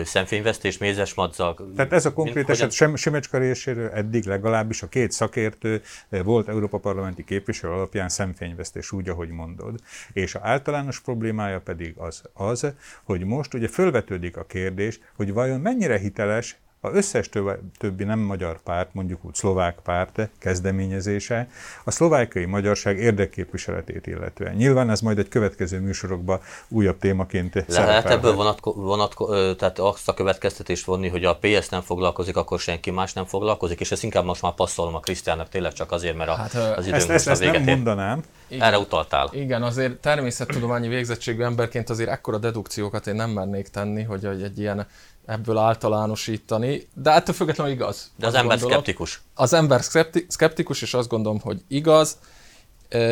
[0.03, 1.71] Szemfényvesztés, mézes madzag.
[1.75, 2.95] Tehát ez a konkrét eset hogyan...
[2.95, 9.29] Semecska részéről eddig legalábbis a két szakértő volt Európa Parlamenti képviselő alapján szemfényvesztés, úgy, ahogy
[9.29, 9.79] mondod.
[10.13, 12.73] És a általános problémája pedig az, az,
[13.03, 17.29] hogy most ugye fölvetődik a kérdés, hogy vajon mennyire hiteles a összes
[17.77, 21.47] többi nem magyar párt, mondjuk úgy szlovák párt kezdeményezése,
[21.83, 24.55] a szlovákiai magyarság érdekképviseletét illetően.
[24.55, 28.11] Nyilván ez majd egy következő műsorokban újabb témaként Lehet szerepel.
[28.11, 32.91] ebből vonatko, vonatko, tehát azt a következtetést vonni, hogy a PS nem foglalkozik, akkor senki
[32.91, 36.29] más nem foglalkozik, és ezt inkább most már passzolom a Krisztiának tényleg csak azért, mert
[36.29, 38.23] a, hát, az időnk ezt, ezt, ezt nem mondanám.
[38.47, 38.67] Igen.
[38.67, 39.29] Erre utaltál.
[39.31, 44.87] Igen, azért természettudományi végzettségű emberként azért ekkora dedukciókat én nem mernék tenni, hogy egy ilyen
[45.29, 48.11] ebből általánosítani, de ettől függetlenül igaz.
[48.15, 48.71] De az ember gondolom.
[48.71, 49.21] szkeptikus.
[49.35, 49.81] Az ember
[50.27, 52.17] szkeptikus, és azt gondolom, hogy igaz.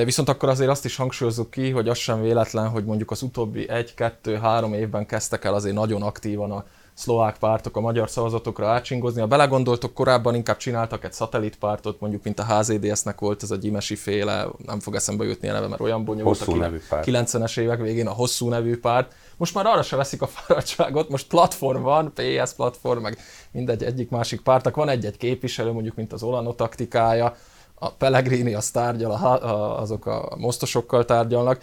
[0.04, 3.70] Viszont akkor azért azt is hangsúlyozzuk ki, hogy az sem véletlen, hogy mondjuk az utóbbi
[3.70, 6.66] egy, kettő, három évben kezdtek el azért nagyon aktívan a
[6.98, 9.22] szlovák pártok a magyar szavazatokra átcsingozni.
[9.22, 13.96] Ha belegondoltok, korábban inkább csináltak egy szatellitpártot, mondjuk mint a HZDS-nek volt ez a gyimesi
[13.96, 16.70] féle, nem fog eszembe jutni a neve, mert olyan bonyolult hosszú a
[17.00, 19.14] 90-es évek végén a hosszú nevű párt.
[19.38, 23.18] Most már arra se veszik a fáradtságot, most platform van, PS platform, meg
[23.52, 27.36] mindegy egyik másik pártnak van egy-egy képviselő, mondjuk mint az Olano taktikája,
[27.80, 31.62] a Pellegrini az tárgyal, a, azok a mosztosokkal tárgyalnak,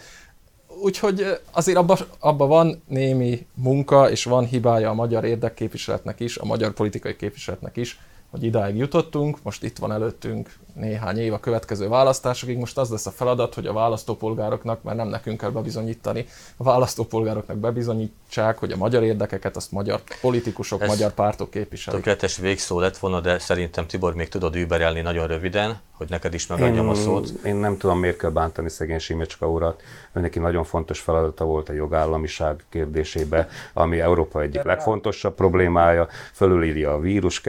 [0.81, 6.45] úgyhogy azért abban abba van némi munka, és van hibája a magyar érdekképviseletnek is, a
[6.45, 7.99] magyar politikai képviseletnek is,
[8.29, 13.05] hogy idáig jutottunk, most itt van előttünk néhány év a következő választásokig, most az lesz
[13.05, 16.25] a feladat, hogy a választópolgároknak, mert nem nekünk kell bebizonyítani,
[16.57, 21.99] a választópolgároknak bebizonyítsák, hogy a magyar érdekeket azt magyar politikusok, Ez magyar pártok képviselik.
[21.99, 26.47] Tökéletes végszó lett volna, de szerintem Tibor még tudod überelni nagyon röviden, hogy neked is
[26.47, 27.29] megadjam én, a szót.
[27.45, 29.81] Én nem tudom, miért kell bántani szegény Simecska urat.
[30.11, 36.07] Neki nagyon fontos feladata volt a jogállamiság kérdésébe, ami Európa egyik legfontosabb problémája.
[36.33, 37.41] Fölülírja a vírus,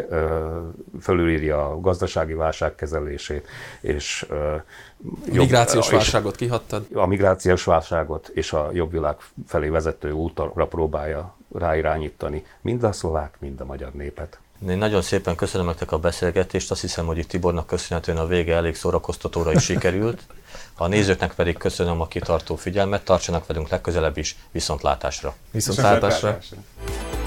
[1.01, 2.35] fölülírja a gazdasági
[3.17, 3.47] válságkezelését,
[3.81, 4.27] és
[5.29, 6.87] a migrációs válságot kihattad?
[6.93, 13.37] A migrációs válságot és a jobb világ felé vezető útra próbálja ráirányítani mind a szlovák,
[13.39, 14.39] mind a magyar népet.
[14.69, 18.55] Én nagyon szépen köszönöm nektek a beszélgetést, azt hiszem, hogy itt Tibornak köszönhetően a vége
[18.55, 20.23] elég szórakoztatóra is sikerült.
[20.75, 25.35] A nézőknek pedig köszönöm a kitartó figyelmet, tartsanak velünk legközelebb is, viszontlátásra.
[25.51, 26.39] Viszontlátásra.
[26.39, 27.26] viszontlátásra.